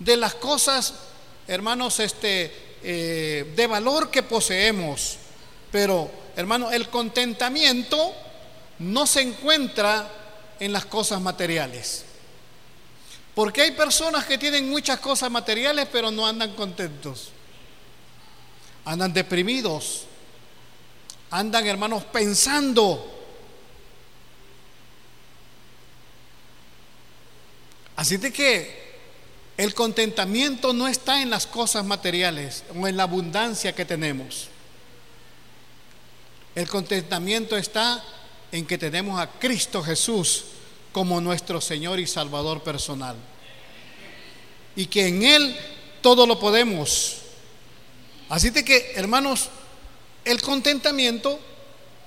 de 0.00 0.16
las 0.16 0.34
cosas, 0.34 0.94
hermanos, 1.46 2.00
este, 2.00 2.52
eh, 2.82 3.52
de 3.54 3.66
valor 3.68 4.10
que 4.10 4.24
poseemos. 4.24 5.16
Pero, 5.70 6.10
hermano, 6.34 6.72
el 6.72 6.88
contentamiento 6.88 8.12
no 8.80 9.06
se 9.06 9.22
encuentra 9.22 10.10
en 10.58 10.72
las 10.72 10.86
cosas 10.86 11.20
materiales. 11.20 12.04
Porque 13.36 13.62
hay 13.62 13.70
personas 13.70 14.24
que 14.24 14.38
tienen 14.38 14.68
muchas 14.68 14.98
cosas 14.98 15.30
materiales 15.30 15.88
pero 15.90 16.10
no 16.10 16.26
andan 16.26 16.54
contentos. 16.54 17.28
Andan 18.84 19.12
deprimidos. 19.12 20.02
Andan, 21.30 21.64
hermanos, 21.64 22.02
pensando. 22.04 23.21
Así 28.02 28.16
de 28.16 28.32
que 28.32 28.82
el 29.56 29.74
contentamiento 29.74 30.72
no 30.72 30.88
está 30.88 31.22
en 31.22 31.30
las 31.30 31.46
cosas 31.46 31.84
materiales 31.84 32.64
o 32.76 32.88
en 32.88 32.96
la 32.96 33.04
abundancia 33.04 33.76
que 33.76 33.84
tenemos. 33.84 34.48
El 36.56 36.68
contentamiento 36.68 37.56
está 37.56 38.02
en 38.50 38.66
que 38.66 38.76
tenemos 38.76 39.20
a 39.20 39.30
Cristo 39.30 39.84
Jesús 39.84 40.46
como 40.90 41.20
nuestro 41.20 41.60
Señor 41.60 42.00
y 42.00 42.08
Salvador 42.08 42.64
personal. 42.64 43.14
Y 44.74 44.86
que 44.86 45.06
en 45.06 45.22
Él 45.22 45.56
todo 46.00 46.26
lo 46.26 46.40
podemos. 46.40 47.18
Así 48.30 48.50
que, 48.50 48.94
hermanos, 48.96 49.48
el 50.24 50.42
contentamiento 50.42 51.38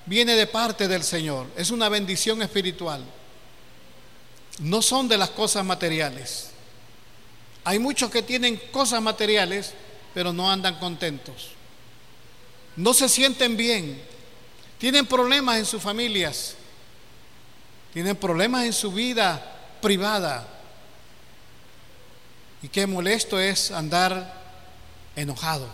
viene 0.04 0.34
de 0.34 0.46
parte 0.46 0.88
del 0.88 1.02
Señor. 1.02 1.46
Es 1.56 1.70
una 1.70 1.88
bendición 1.88 2.42
espiritual. 2.42 3.02
No 4.58 4.82
son 4.82 5.08
de 5.08 5.18
las 5.18 5.30
cosas 5.30 5.64
materiales. 5.64 6.50
Hay 7.64 7.78
muchos 7.78 8.10
que 8.10 8.22
tienen 8.22 8.60
cosas 8.70 9.02
materiales, 9.02 9.74
pero 10.14 10.32
no 10.32 10.50
andan 10.50 10.78
contentos. 10.78 11.48
No 12.76 12.94
se 12.94 13.08
sienten 13.08 13.56
bien. 13.56 14.00
Tienen 14.78 15.06
problemas 15.06 15.58
en 15.58 15.66
sus 15.66 15.82
familias 15.82 16.56
tienen 17.96 18.14
problemas 18.14 18.66
en 18.66 18.74
su 18.74 18.92
vida 18.92 19.42
privada. 19.80 20.46
Y 22.60 22.68
qué 22.68 22.86
molesto 22.86 23.40
es 23.40 23.70
andar 23.70 24.34
enojado, 25.16 25.66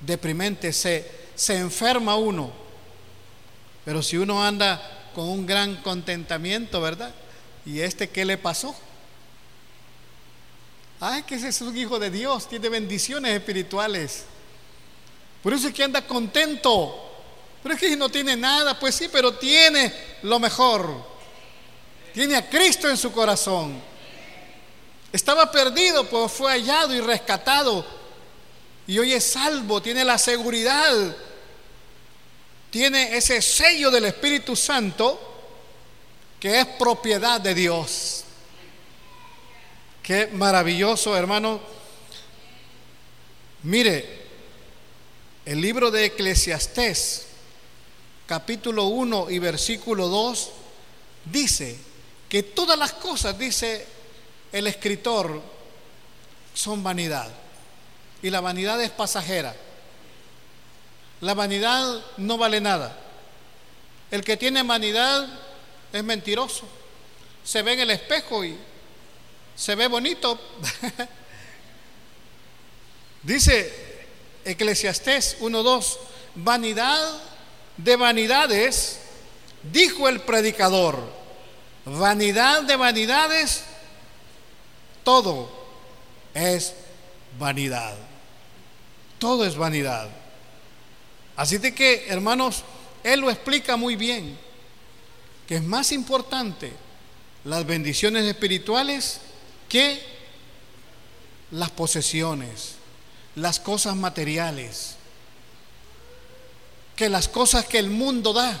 deprimente, 0.00 0.72
se, 0.72 1.10
se 1.34 1.58
enferma 1.58 2.16
uno. 2.16 2.50
Pero 3.84 4.02
si 4.02 4.16
uno 4.16 4.42
anda 4.42 4.80
con 5.14 5.28
un 5.28 5.44
gran 5.44 5.76
contentamiento, 5.82 6.80
¿verdad? 6.80 7.14
¿Y 7.64 7.80
este 7.80 8.10
qué 8.10 8.24
le 8.24 8.38
pasó? 8.38 8.74
Ay, 11.00 11.22
que 11.24 11.34
ese 11.34 11.48
es 11.48 11.60
un 11.60 11.76
hijo 11.76 11.98
de 11.98 12.10
Dios, 12.10 12.48
tiene 12.48 12.68
bendiciones 12.68 13.32
espirituales. 13.32 14.24
Por 15.42 15.52
eso 15.52 15.68
es 15.68 15.74
que 15.74 15.82
anda 15.82 16.06
contento. 16.06 17.10
Pero 17.62 17.74
es 17.74 17.80
que 17.80 17.96
no 17.96 18.08
tiene 18.08 18.36
nada, 18.36 18.78
pues 18.78 18.94
sí, 18.94 19.08
pero 19.10 19.34
tiene 19.34 19.92
lo 20.22 20.38
mejor. 20.38 21.04
Tiene 22.12 22.36
a 22.36 22.48
Cristo 22.48 22.88
en 22.88 22.96
su 22.96 23.12
corazón. 23.12 23.80
Estaba 25.12 25.50
perdido, 25.50 26.08
pues 26.08 26.32
fue 26.32 26.52
hallado 26.52 26.94
y 26.94 27.00
rescatado. 27.00 27.84
Y 28.86 28.98
hoy 28.98 29.12
es 29.12 29.24
salvo, 29.32 29.80
tiene 29.80 30.04
la 30.04 30.18
seguridad, 30.18 31.16
tiene 32.70 33.16
ese 33.16 33.40
sello 33.40 33.90
del 33.90 34.06
Espíritu 34.06 34.56
Santo 34.56 35.31
que 36.42 36.58
es 36.58 36.66
propiedad 36.66 37.40
de 37.40 37.54
Dios. 37.54 38.24
Qué 40.02 40.26
maravilloso, 40.26 41.16
hermano. 41.16 41.60
Mire, 43.62 44.26
el 45.44 45.60
libro 45.60 45.92
de 45.92 46.06
Eclesiastés 46.06 47.28
capítulo 48.26 48.86
1 48.86 49.30
y 49.30 49.38
versículo 49.38 50.08
2 50.08 50.50
dice 51.26 51.78
que 52.28 52.42
todas 52.42 52.76
las 52.76 52.94
cosas, 52.94 53.38
dice 53.38 53.86
el 54.50 54.66
escritor, 54.66 55.40
son 56.54 56.82
vanidad. 56.82 57.30
Y 58.20 58.30
la 58.30 58.40
vanidad 58.40 58.82
es 58.82 58.90
pasajera. 58.90 59.54
La 61.20 61.34
vanidad 61.34 62.02
no 62.16 62.36
vale 62.36 62.60
nada. 62.60 62.98
El 64.10 64.24
que 64.24 64.36
tiene 64.36 64.64
vanidad 64.64 65.51
es 65.92 66.04
mentiroso. 66.04 66.66
Se 67.44 67.62
ve 67.62 67.74
en 67.74 67.80
el 67.80 67.90
espejo 67.90 68.44
y 68.44 68.56
se 69.54 69.74
ve 69.74 69.88
bonito. 69.88 70.38
Dice 73.22 74.06
Eclesiastés 74.44 75.38
1.2, 75.40 75.96
vanidad 76.34 77.20
de 77.76 77.96
vanidades, 77.96 78.98
dijo 79.62 80.08
el 80.08 80.20
predicador, 80.20 80.98
vanidad 81.84 82.62
de 82.62 82.76
vanidades, 82.76 83.64
todo 85.04 85.50
es 86.34 86.74
vanidad. 87.38 87.94
Todo 89.18 89.46
es 89.46 89.56
vanidad. 89.56 90.08
Así 91.36 91.58
de 91.58 91.74
que, 91.74 92.06
hermanos, 92.08 92.64
Él 93.04 93.20
lo 93.20 93.30
explica 93.30 93.76
muy 93.76 93.94
bien, 93.94 94.36
es 95.56 95.62
más 95.62 95.92
importante 95.92 96.72
las 97.44 97.66
bendiciones 97.66 98.24
espirituales 98.24 99.20
que 99.68 100.00
las 101.50 101.70
posesiones, 101.70 102.76
las 103.36 103.60
cosas 103.60 103.94
materiales, 103.96 104.96
que 106.96 107.08
las 107.08 107.28
cosas 107.28 107.66
que 107.66 107.78
el 107.78 107.90
mundo 107.90 108.32
da. 108.32 108.58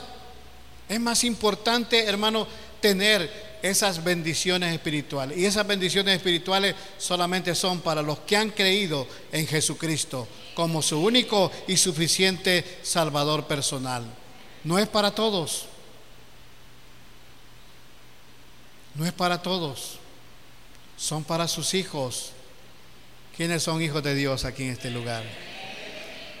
Es 0.88 1.00
más 1.00 1.24
importante, 1.24 2.04
hermano, 2.04 2.46
tener 2.80 3.58
esas 3.62 4.02
bendiciones 4.02 4.74
espirituales. 4.74 5.38
Y 5.38 5.46
esas 5.46 5.66
bendiciones 5.66 6.16
espirituales 6.16 6.74
solamente 6.98 7.54
son 7.54 7.80
para 7.80 8.02
los 8.02 8.18
que 8.20 8.36
han 8.36 8.50
creído 8.50 9.06
en 9.30 9.46
Jesucristo 9.46 10.28
como 10.54 10.82
su 10.82 11.00
único 11.00 11.50
y 11.66 11.78
suficiente 11.78 12.80
Salvador 12.82 13.46
personal. 13.46 14.04
No 14.64 14.78
es 14.78 14.88
para 14.88 15.12
todos. 15.12 15.71
No 18.94 19.06
es 19.06 19.12
para 19.12 19.42
todos. 19.42 19.98
Son 20.96 21.24
para 21.24 21.48
sus 21.48 21.74
hijos. 21.74 22.32
¿Quiénes 23.36 23.62
son 23.62 23.80
hijos 23.80 24.02
de 24.02 24.14
Dios 24.14 24.44
aquí 24.44 24.64
en 24.64 24.70
este 24.70 24.90
lugar? 24.90 25.24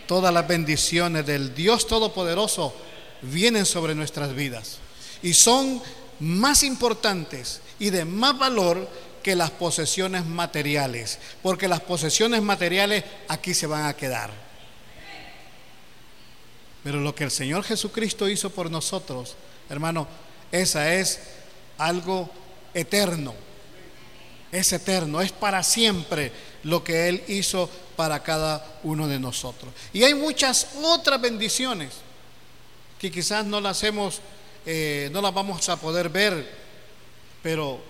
Todas 0.06 0.32
las 0.32 0.46
bendiciones 0.46 1.24
del 1.24 1.54
Dios 1.54 1.86
Todopoderoso 1.86 2.74
vienen 3.22 3.64
sobre 3.64 3.94
nuestras 3.94 4.34
vidas 4.34 4.78
y 5.22 5.32
son 5.32 5.80
más 6.20 6.62
importantes 6.62 7.60
y 7.78 7.90
de 7.90 8.04
más 8.04 8.38
valor 8.38 8.88
que 9.22 9.36
las 9.36 9.50
posesiones 9.50 10.26
materiales, 10.26 11.18
porque 11.42 11.68
las 11.68 11.80
posesiones 11.80 12.42
materiales 12.42 13.04
aquí 13.28 13.54
se 13.54 13.66
van 13.66 13.86
a 13.86 13.96
quedar. 13.96 14.30
Pero 16.82 17.00
lo 17.00 17.14
que 17.14 17.24
el 17.24 17.30
Señor 17.30 17.62
Jesucristo 17.62 18.28
hizo 18.28 18.50
por 18.50 18.70
nosotros, 18.70 19.36
hermano, 19.70 20.08
esa 20.50 20.92
es 20.94 21.20
algo 21.78 22.28
eterno. 22.74 23.34
Es 24.50 24.72
eterno, 24.72 25.20
es 25.20 25.32
para 25.32 25.62
siempre 25.62 26.30
lo 26.64 26.84
que 26.84 27.08
Él 27.08 27.24
hizo 27.28 27.68
para 27.96 28.22
cada 28.22 28.80
uno 28.82 29.08
de 29.08 29.18
nosotros. 29.18 29.72
Y 29.92 30.02
hay 30.02 30.14
muchas 30.14 30.68
otras 30.82 31.20
bendiciones 31.20 31.94
que 32.98 33.10
quizás 33.10 33.44
no 33.46 33.60
las 33.60 33.82
hemos, 33.82 34.20
eh, 34.66 35.08
no 35.12 35.22
las 35.22 35.32
vamos 35.32 35.68
a 35.68 35.76
poder 35.76 36.08
ver, 36.08 36.48
pero 37.42 37.80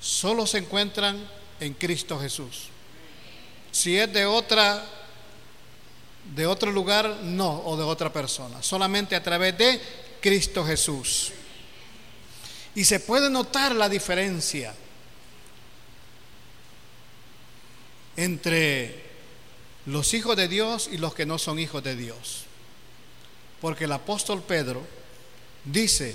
solo 0.00 0.46
se 0.46 0.58
encuentran 0.58 1.24
en 1.60 1.74
Cristo 1.74 2.18
Jesús. 2.18 2.68
Si 3.70 3.96
es 3.96 4.12
de 4.12 4.26
otra 4.26 4.84
de 6.34 6.46
otro 6.46 6.70
lugar, 6.70 7.18
no, 7.22 7.62
o 7.64 7.76
de 7.76 7.82
otra 7.82 8.12
persona, 8.12 8.62
solamente 8.62 9.16
a 9.16 9.22
través 9.22 9.58
de 9.58 9.80
Cristo 10.20 10.64
Jesús. 10.64 11.32
Y 12.74 12.84
se 12.84 13.00
puede 13.00 13.28
notar 13.28 13.74
la 13.74 13.88
diferencia 13.88 14.74
entre 18.16 19.02
los 19.86 20.14
hijos 20.14 20.36
de 20.36 20.48
Dios 20.48 20.88
y 20.90 20.98
los 20.98 21.14
que 21.14 21.26
no 21.26 21.38
son 21.38 21.58
hijos 21.58 21.82
de 21.82 21.96
Dios. 21.96 22.44
Porque 23.60 23.84
el 23.84 23.92
apóstol 23.92 24.42
Pedro 24.42 24.82
dice, 25.64 26.14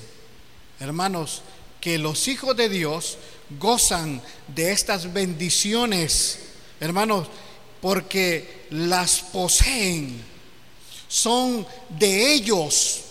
hermanos, 0.80 1.42
que 1.80 1.98
los 1.98 2.28
hijos 2.28 2.56
de 2.56 2.70
Dios 2.70 3.18
gozan 3.60 4.22
de 4.48 4.72
estas 4.72 5.14
bendiciones, 5.14 6.40
hermanos, 6.80 7.28
porque 7.82 8.66
las 8.72 9.22
poseen, 9.22 10.22
son 11.08 11.66
de 11.90 12.34
ellos. 12.34 13.04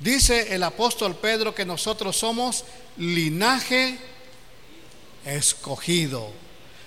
Dice 0.00 0.54
el 0.54 0.62
apóstol 0.62 1.14
Pedro 1.16 1.54
que 1.54 1.66
nosotros 1.66 2.16
somos 2.16 2.64
linaje 2.96 3.98
escogido. 5.26 6.30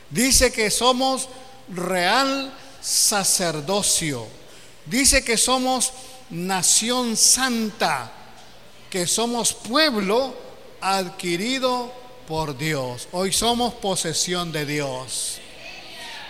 Dice 0.09 0.51
que 0.51 0.72
somos 0.72 1.30
real 1.70 2.51
sacerdocio. 2.82 4.28
Dice 4.88 5.24
que 5.24 5.38
somos 5.38 5.93
nación 6.32 7.16
santa, 7.16 8.11
que 8.89 9.05
somos 9.05 9.53
pueblo 9.53 10.36
adquirido 10.82 11.93
por 12.28 12.57
Dios. 12.57 13.07
Hoy 13.11 13.32
somos 13.32 13.76
posesión 13.76 14.51
de 14.51 14.66
Dios. 14.66 15.38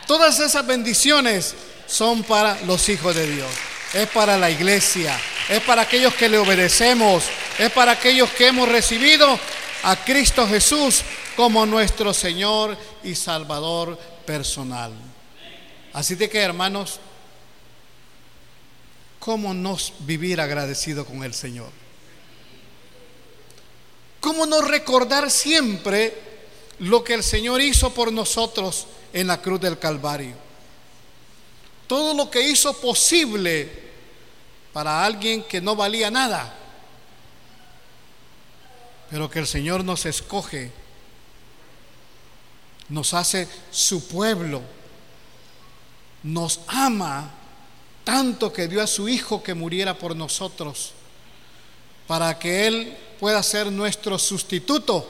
Todas 0.05 0.39
esas 0.39 0.67
bendiciones 0.67 1.55
son 1.87 2.23
para 2.23 2.59
los 2.63 2.89
hijos 2.89 3.15
de 3.15 3.25
Dios. 3.25 3.49
Es 3.93 4.09
para 4.09 4.37
la 4.37 4.51
iglesia. 4.51 5.17
Es 5.49 5.61
para 5.61 5.81
aquellos 5.83 6.13
que 6.13 6.29
le 6.29 6.37
obedecemos. 6.37 7.25
Es 7.57 7.71
para 7.71 7.93
aquellos 7.93 8.29
que 8.31 8.47
hemos 8.47 8.69
recibido 8.69 9.37
a 9.83 9.95
Cristo 9.97 10.47
Jesús 10.47 11.01
como 11.35 11.65
nuestro 11.65 12.13
Señor 12.13 12.77
y 13.03 13.15
Salvador 13.15 13.97
personal. 14.25 14.93
Así 15.91 16.15
de 16.15 16.29
que, 16.29 16.39
hermanos, 16.39 16.99
¿cómo 19.19 19.53
nos 19.53 19.93
vivir 19.99 20.39
agradecido 20.39 21.05
con 21.05 21.23
el 21.23 21.33
Señor? 21.33 21.69
¿Cómo 24.19 24.45
no 24.45 24.61
recordar 24.61 25.29
siempre 25.29 26.13
lo 26.79 27.03
que 27.03 27.13
el 27.13 27.23
Señor 27.23 27.61
hizo 27.61 27.93
por 27.93 28.13
nosotros 28.13 28.87
en 29.11 29.27
la 29.27 29.41
cruz 29.41 29.59
del 29.59 29.77
Calvario? 29.77 30.35
Todo 31.87 32.13
lo 32.13 32.31
que 32.31 32.41
hizo 32.41 32.73
posible 32.79 33.82
para 34.73 35.05
alguien 35.05 35.43
que 35.43 35.61
no 35.61 35.75
valía 35.75 36.11
nada, 36.11 36.53
pero 39.09 39.29
que 39.29 39.39
el 39.39 39.47
Señor 39.47 39.83
nos 39.83 40.05
escoge, 40.05 40.71
nos 42.89 43.13
hace 43.13 43.47
su 43.71 44.07
pueblo 44.07 44.61
nos 46.23 46.61
ama 46.67 47.31
tanto 48.03 48.51
que 48.51 48.67
dio 48.67 48.81
a 48.81 48.87
su 48.87 49.07
Hijo 49.07 49.43
que 49.43 49.53
muriera 49.53 49.97
por 49.97 50.15
nosotros, 50.15 50.93
para 52.07 52.37
que 52.39 52.67
Él 52.67 52.97
pueda 53.19 53.41
ser 53.43 53.71
nuestro 53.71 54.17
sustituto, 54.17 55.09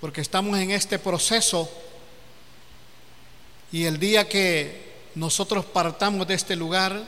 porque 0.00 0.20
estamos 0.20 0.58
en 0.58 0.70
este 0.70 0.98
proceso 0.98 1.70
y 3.72 3.84
el 3.84 3.98
día 3.98 4.28
que 4.28 4.90
nosotros 5.14 5.64
partamos 5.64 6.26
de 6.26 6.34
este 6.34 6.56
lugar, 6.56 7.02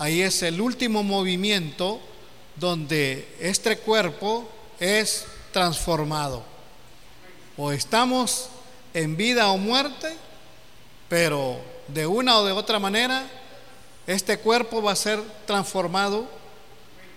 ahí 0.00 0.22
es 0.22 0.42
el 0.42 0.62
último 0.62 1.02
movimiento 1.02 2.00
donde 2.56 3.28
este 3.38 3.76
cuerpo 3.76 4.48
es 4.80 5.26
transformado. 5.52 6.42
O 7.58 7.70
estamos 7.70 8.48
en 8.94 9.18
vida 9.18 9.50
o 9.50 9.58
muerte, 9.58 10.16
pero 11.06 11.60
de 11.88 12.06
una 12.06 12.38
o 12.38 12.46
de 12.46 12.52
otra 12.52 12.78
manera, 12.78 13.28
este 14.06 14.38
cuerpo 14.38 14.82
va 14.82 14.92
a 14.92 14.96
ser 14.96 15.20
transformado 15.46 16.26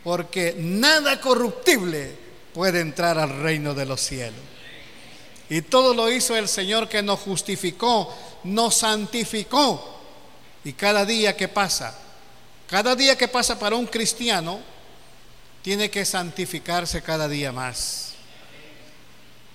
porque 0.04 0.54
nada 0.58 1.22
corruptible 1.22 2.18
puede 2.54 2.82
entrar 2.82 3.18
al 3.18 3.30
reino 3.30 3.74
de 3.74 3.86
los 3.86 4.02
cielos. 4.02 4.42
Y 5.50 5.62
todo 5.62 5.94
lo 5.94 6.12
hizo 6.12 6.36
el 6.36 6.50
Señor 6.50 6.90
que 6.90 7.02
nos 7.02 7.22
justificó, 7.22 8.14
nos 8.44 8.76
santificó. 8.76 10.02
Y 10.66 10.74
cada 10.74 11.06
día 11.06 11.38
que 11.38 11.48
pasa, 11.48 12.03
cada 12.68 12.96
día 12.96 13.18
que 13.18 13.28
pasa 13.28 13.60
para 13.60 13.76
un 13.76 13.86
cristiano, 13.86 14.60
tiene 15.62 15.90
que 15.90 16.06
santificarse 16.06 17.02
cada 17.02 17.28
día 17.28 17.52
más. 17.52 18.14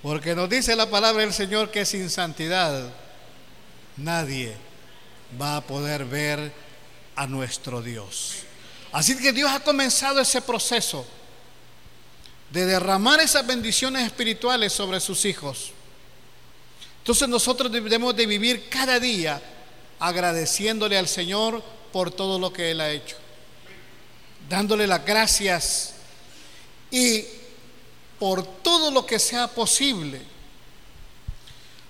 Porque 0.03 0.35
nos 0.35 0.49
dice 0.49 0.77
la 0.77 0.89
palabra 0.89 1.23
del 1.23 1.33
Señor 1.33 1.71
que 1.71 1.85
sin 1.85 2.09
santidad 2.09 2.91
nadie 3.97 4.57
va 5.41 5.57
a 5.57 5.61
poder 5.61 6.05
ver 6.05 6.53
a 7.17 7.27
nuestro 7.27 7.83
Dios. 7.83 8.37
Así 8.93 9.19
que 9.19 9.33
Dios 9.33 9.51
ha 9.51 9.61
comenzado 9.61 10.21
ese 10.21 10.41
proceso 10.41 11.07
de 12.51 12.65
derramar 12.65 13.21
esas 13.21 13.47
bendiciones 13.47 14.07
espirituales 14.07 14.73
sobre 14.73 15.01
sus 15.01 15.25
hijos. 15.25 15.73
Entonces 17.01 17.29
nosotros 17.29 17.71
debemos 17.71 18.17
de 18.17 18.27
vivir 18.27 18.69
cada 18.69 18.99
día 18.99 19.43
agradeciéndole 19.99 20.97
al 20.97 21.09
Señor 21.09 21.63
por 21.93 22.11
todo 22.11 22.39
lo 22.39 22.53
que 22.53 22.71
Él 22.71 22.81
ha 22.81 22.91
hecho, 22.91 23.17
dándole 24.49 24.87
las 24.87 25.05
gracias 25.05 25.95
y 26.91 27.25
por 28.19 28.45
todo 28.45 28.91
lo 28.91 29.07
que 29.07 29.19
sea 29.19 29.49
posible 29.49 30.39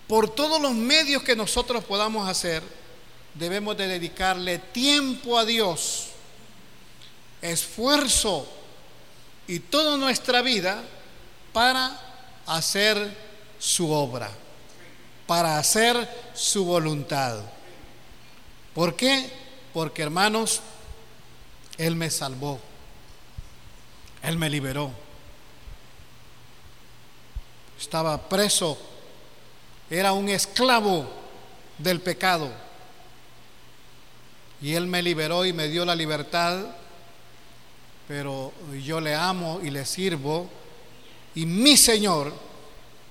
por 0.08 0.30
todos 0.30 0.60
los 0.60 0.74
medios 0.74 1.22
que 1.22 1.36
nosotros 1.36 1.84
podamos 1.84 2.28
hacer, 2.28 2.62
debemos 3.34 3.76
de 3.76 3.86
dedicarle 3.86 4.58
tiempo 4.58 5.38
a 5.38 5.44
Dios, 5.44 6.06
esfuerzo 7.42 8.48
y 9.46 9.60
toda 9.60 9.98
nuestra 9.98 10.40
vida 10.40 10.82
para 11.52 12.00
hacer 12.46 13.14
su 13.58 13.90
obra, 13.90 14.30
para 15.26 15.58
hacer 15.58 16.08
su 16.34 16.64
voluntad. 16.64 17.40
¿Por 18.74 18.96
qué? 18.96 19.30
Porque 19.72 20.02
hermanos, 20.02 20.60
Él 21.76 21.96
me 21.96 22.10
salvó, 22.10 22.60
Él 24.22 24.38
me 24.38 24.50
liberó. 24.50 24.90
Estaba 27.78 28.28
preso, 28.28 28.76
era 29.88 30.12
un 30.12 30.28
esclavo 30.28 31.08
del 31.78 32.00
pecado. 32.00 32.50
Y 34.60 34.74
Él 34.74 34.86
me 34.86 35.02
liberó 35.02 35.44
y 35.44 35.52
me 35.52 35.68
dio 35.68 35.84
la 35.84 35.94
libertad, 35.94 36.66
pero 38.08 38.52
yo 38.84 39.00
le 39.00 39.14
amo 39.14 39.60
y 39.62 39.70
le 39.70 39.84
sirvo. 39.84 40.50
Y 41.34 41.46
mi 41.46 41.76
Señor 41.76 42.32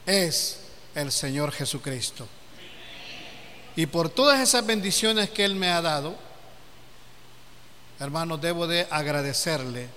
es 0.06 0.60
el 0.94 1.12
Señor 1.12 1.52
Jesucristo. 1.52 2.28
Y 3.76 3.86
por 3.86 4.10
todas 4.10 4.42
esas 4.42 4.66
bendiciones 4.66 5.30
que 5.30 5.46
Él 5.46 5.56
me 5.56 5.70
ha 5.70 5.82
dado, 5.82 6.18
hermanos, 8.00 8.42
debo 8.42 8.68
de 8.68 8.88
agradecerle 8.90 9.88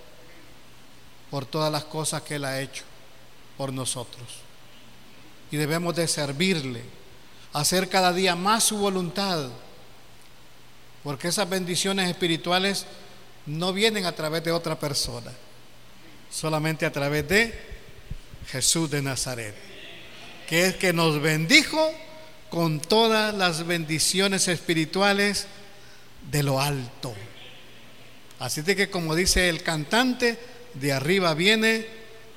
por 1.30 1.46
todas 1.46 1.70
las 1.70 1.84
cosas 1.84 2.22
que 2.22 2.36
Él 2.36 2.44
ha 2.44 2.60
hecho 2.60 2.84
por 3.56 3.72
nosotros. 3.72 4.26
Y 5.50 5.56
debemos 5.56 5.94
de 5.96 6.06
servirle, 6.08 6.82
hacer 7.52 7.88
cada 7.88 8.12
día 8.12 8.36
más 8.36 8.64
su 8.64 8.78
voluntad 8.78 9.50
porque 11.02 11.28
esas 11.28 11.48
bendiciones 11.48 12.10
espirituales 12.10 12.86
no 13.46 13.72
vienen 13.72 14.04
a 14.04 14.12
través 14.12 14.44
de 14.44 14.52
otra 14.52 14.78
persona, 14.78 15.32
solamente 16.30 16.84
a 16.84 16.92
través 16.92 17.26
de 17.28 17.58
Jesús 18.48 18.90
de 18.90 19.00
Nazaret, 19.00 19.54
que 20.48 20.66
es 20.66 20.76
que 20.76 20.92
nos 20.92 21.20
bendijo 21.20 21.90
con 22.50 22.80
todas 22.80 23.34
las 23.34 23.66
bendiciones 23.66 24.48
espirituales 24.48 25.46
de 26.30 26.42
lo 26.42 26.60
alto. 26.60 27.14
Así 28.40 28.62
de 28.62 28.74
que 28.74 28.90
como 28.90 29.14
dice 29.14 29.48
el 29.48 29.62
cantante, 29.62 30.38
de 30.74 30.92
arriba 30.92 31.34
viene 31.34 31.86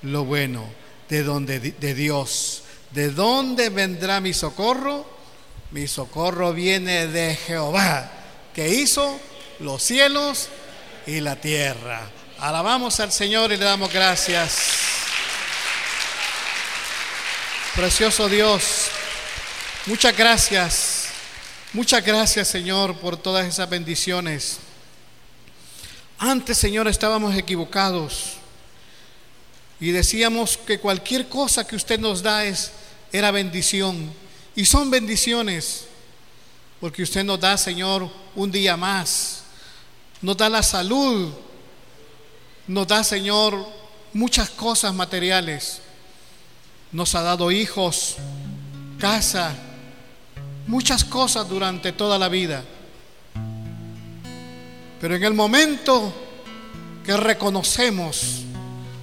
lo 0.02 0.26
bueno, 0.26 0.70
de 1.10 1.24
donde 1.24 1.60
de 1.60 1.94
Dios. 1.96 2.64
¿De 2.92 3.10
dónde 3.10 3.70
vendrá 3.70 4.20
mi 4.20 4.34
socorro? 4.34 5.10
Mi 5.72 5.88
socorro 5.88 6.54
viene 6.54 7.08
de 7.08 7.36
Jehová 7.36 8.12
que 8.54 8.70
hizo 8.70 9.20
los 9.60 9.82
cielos 9.82 10.50
y 11.08 11.22
la 11.22 11.38
tierra. 11.38 12.02
Alabamos 12.38 13.00
al 13.00 13.12
Señor 13.12 13.52
y 13.52 13.58
le 13.58 13.66
damos 13.66 13.92
gracias. 13.92 14.58
Precioso 17.76 18.30
Dios, 18.30 18.90
muchas 19.88 20.16
gracias, 20.16 21.06
muchas 21.72 22.06
gracias 22.06 22.48
Señor 22.48 22.96
por 22.98 23.18
todas 23.18 23.48
esas 23.48 23.68
bendiciones. 23.68 24.60
Antes 26.18 26.58
Señor 26.58 26.88
estábamos 26.88 27.36
equivocados 27.36 28.34
y 29.80 29.92
decíamos 29.92 30.58
que 30.58 30.80
cualquier 30.80 31.28
cosa 31.28 31.68
que 31.68 31.76
usted 31.76 32.00
nos 32.00 32.24
da 32.24 32.46
es, 32.46 32.72
era 33.12 33.32
bendición 33.32 34.12
y 34.56 34.66
son 34.66 34.90
bendiciones 34.90 35.86
porque 36.84 37.02
usted 37.02 37.24
nos 37.24 37.40
da, 37.40 37.58
Señor, 37.58 38.10
un 38.36 38.52
día 38.52 38.76
más. 38.76 39.44
Nos 40.22 40.36
da 40.36 40.50
la 40.50 40.62
salud. 40.62 41.32
Nos 42.68 42.86
da, 42.86 43.06
Señor, 43.06 43.66
muchas 44.12 44.50
cosas 44.50 44.94
materiales. 44.94 45.80
Nos 46.92 47.16
ha 47.16 47.22
dado 47.22 47.52
hijos, 47.52 48.18
casa, 49.00 49.56
muchas 50.68 51.06
cosas 51.06 51.48
durante 51.48 51.94
toda 51.94 52.20
la 52.20 52.28
vida. 52.28 52.66
Pero 55.04 55.18
en 55.18 55.24
el 55.26 55.34
momento 55.34 56.14
que 57.06 57.18
reconocemos 57.18 58.44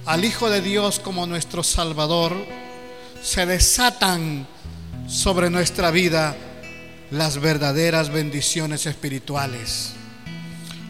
al 0.07 0.25
Hijo 0.25 0.49
de 0.49 0.59
Dios 0.59 0.99
como 0.99 1.27
nuestro 1.27 1.61
Salvador, 1.61 2.35
se 3.21 3.45
desatan 3.45 4.47
sobre 5.07 5.51
nuestra 5.51 5.91
vida 5.91 6.35
las 7.11 7.39
verdaderas 7.39 8.09
bendiciones 8.09 8.87
espirituales. 8.87 9.91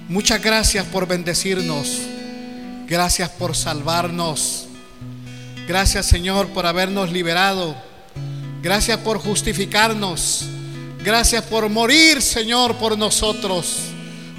Muchas 0.07 0.41
gracias 0.41 0.86
por 0.86 1.09
bendecirnos. 1.09 1.97
Gracias 2.88 3.32
por 3.32 3.53
salvarnos. 3.53 4.68
Gracias 5.68 6.05
Señor 6.05 6.47
por 6.51 6.66
habernos 6.66 7.12
liberado. 7.12 7.76
Gracias 8.62 8.97
por 8.99 9.18
justificarnos. 9.18 10.45
Gracias 11.03 11.43
por 11.43 11.68
morir 11.68 12.22
Señor 12.22 12.78
por 12.78 12.97
nosotros. 12.97 13.91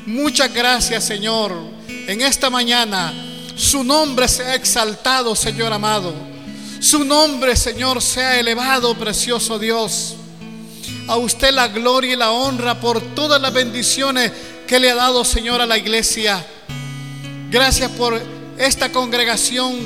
Muchas 0.07 0.53
gracias 0.53 1.05
Señor. 1.05 1.53
En 1.89 2.21
esta 2.21 2.51
mañana 2.51 3.13
su 3.57 3.85
nombre 3.85 4.27
sea 4.27 4.55
exaltado 4.55 5.37
Señor 5.37 5.73
amado. 5.73 6.13
Su 6.81 7.05
nombre 7.05 7.55
Señor 7.55 8.03
sea 8.03 8.39
elevado, 8.39 8.97
precioso 8.97 9.59
Dios. 9.59 10.17
A 11.07 11.17
usted 11.17 11.53
la 11.53 11.69
gloria 11.69 12.15
y 12.15 12.17
la 12.17 12.33
honra 12.33 12.81
por 12.81 13.01
todas 13.15 13.41
las 13.41 13.53
bendiciones 13.53 14.33
que 14.67 14.81
le 14.81 14.91
ha 14.91 14.95
dado, 14.95 15.25
Señor, 15.25 15.61
a 15.61 15.67
la 15.67 15.79
iglesia. 15.79 16.45
Gracias 17.51 17.91
por 17.93 18.21
esta 18.59 18.91
congregación 18.91 19.77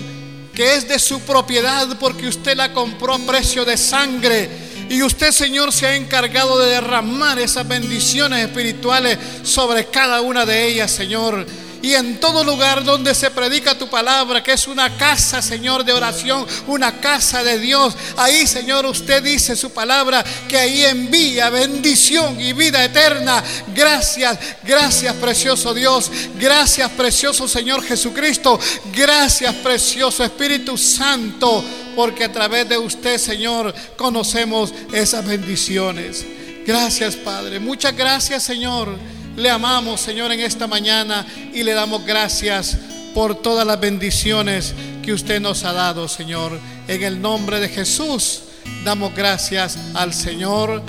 que 0.54 0.74
es 0.74 0.88
de 0.88 0.98
su 0.98 1.20
propiedad 1.20 1.98
porque 1.98 2.28
usted 2.28 2.56
la 2.56 2.72
compró 2.72 3.14
a 3.14 3.18
precio 3.18 3.64
de 3.64 3.76
sangre. 3.76 4.65
Y 4.88 5.02
usted, 5.02 5.32
Señor, 5.32 5.72
se 5.72 5.86
ha 5.86 5.96
encargado 5.96 6.58
de 6.58 6.70
derramar 6.70 7.38
esas 7.38 7.66
bendiciones 7.66 8.44
espirituales 8.44 9.18
sobre 9.42 9.86
cada 9.86 10.20
una 10.20 10.46
de 10.46 10.66
ellas, 10.66 10.90
Señor 10.90 11.46
y 11.86 11.94
en 11.94 12.18
todo 12.18 12.42
lugar 12.42 12.82
donde 12.82 13.14
se 13.14 13.30
predica 13.30 13.78
tu 13.78 13.86
palabra, 13.88 14.42
que 14.42 14.54
es 14.54 14.66
una 14.66 14.96
casa, 14.96 15.40
Señor, 15.40 15.84
de 15.84 15.92
oración, 15.92 16.44
una 16.66 16.98
casa 16.98 17.44
de 17.44 17.60
Dios. 17.60 17.96
Ahí, 18.16 18.44
Señor, 18.48 18.86
usted 18.86 19.22
dice 19.22 19.54
su 19.54 19.70
palabra, 19.70 20.24
que 20.48 20.58
ahí 20.58 20.84
envía 20.84 21.48
bendición 21.48 22.40
y 22.40 22.52
vida 22.54 22.84
eterna. 22.84 23.40
Gracias, 23.72 24.36
gracias, 24.64 25.14
precioso 25.14 25.72
Dios. 25.72 26.10
Gracias, 26.40 26.90
precioso 26.90 27.46
Señor 27.46 27.84
Jesucristo. 27.84 28.58
Gracias, 28.92 29.54
precioso 29.54 30.24
Espíritu 30.24 30.76
Santo, 30.76 31.64
porque 31.94 32.24
a 32.24 32.32
través 32.32 32.68
de 32.68 32.78
usted, 32.78 33.16
Señor, 33.16 33.72
conocemos 33.96 34.74
esas 34.92 35.24
bendiciones. 35.24 36.26
Gracias, 36.66 37.14
Padre. 37.14 37.60
Muchas 37.60 37.96
gracias, 37.96 38.42
Señor. 38.42 39.15
Le 39.36 39.50
amamos, 39.50 40.00
Señor, 40.00 40.32
en 40.32 40.40
esta 40.40 40.66
mañana 40.66 41.26
y 41.52 41.62
le 41.62 41.72
damos 41.72 42.04
gracias 42.06 42.78
por 43.14 43.34
todas 43.34 43.66
las 43.66 43.78
bendiciones 43.78 44.74
que 45.02 45.12
usted 45.12 45.40
nos 45.40 45.64
ha 45.64 45.72
dado, 45.72 46.08
Señor. 46.08 46.58
En 46.88 47.02
el 47.02 47.20
nombre 47.20 47.60
de 47.60 47.68
Jesús, 47.68 48.42
damos 48.84 49.14
gracias 49.14 49.78
al 49.94 50.14
Señor. 50.14 50.82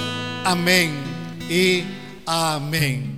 Amén 0.46 0.92
y 1.50 1.84
amén. 2.26 3.17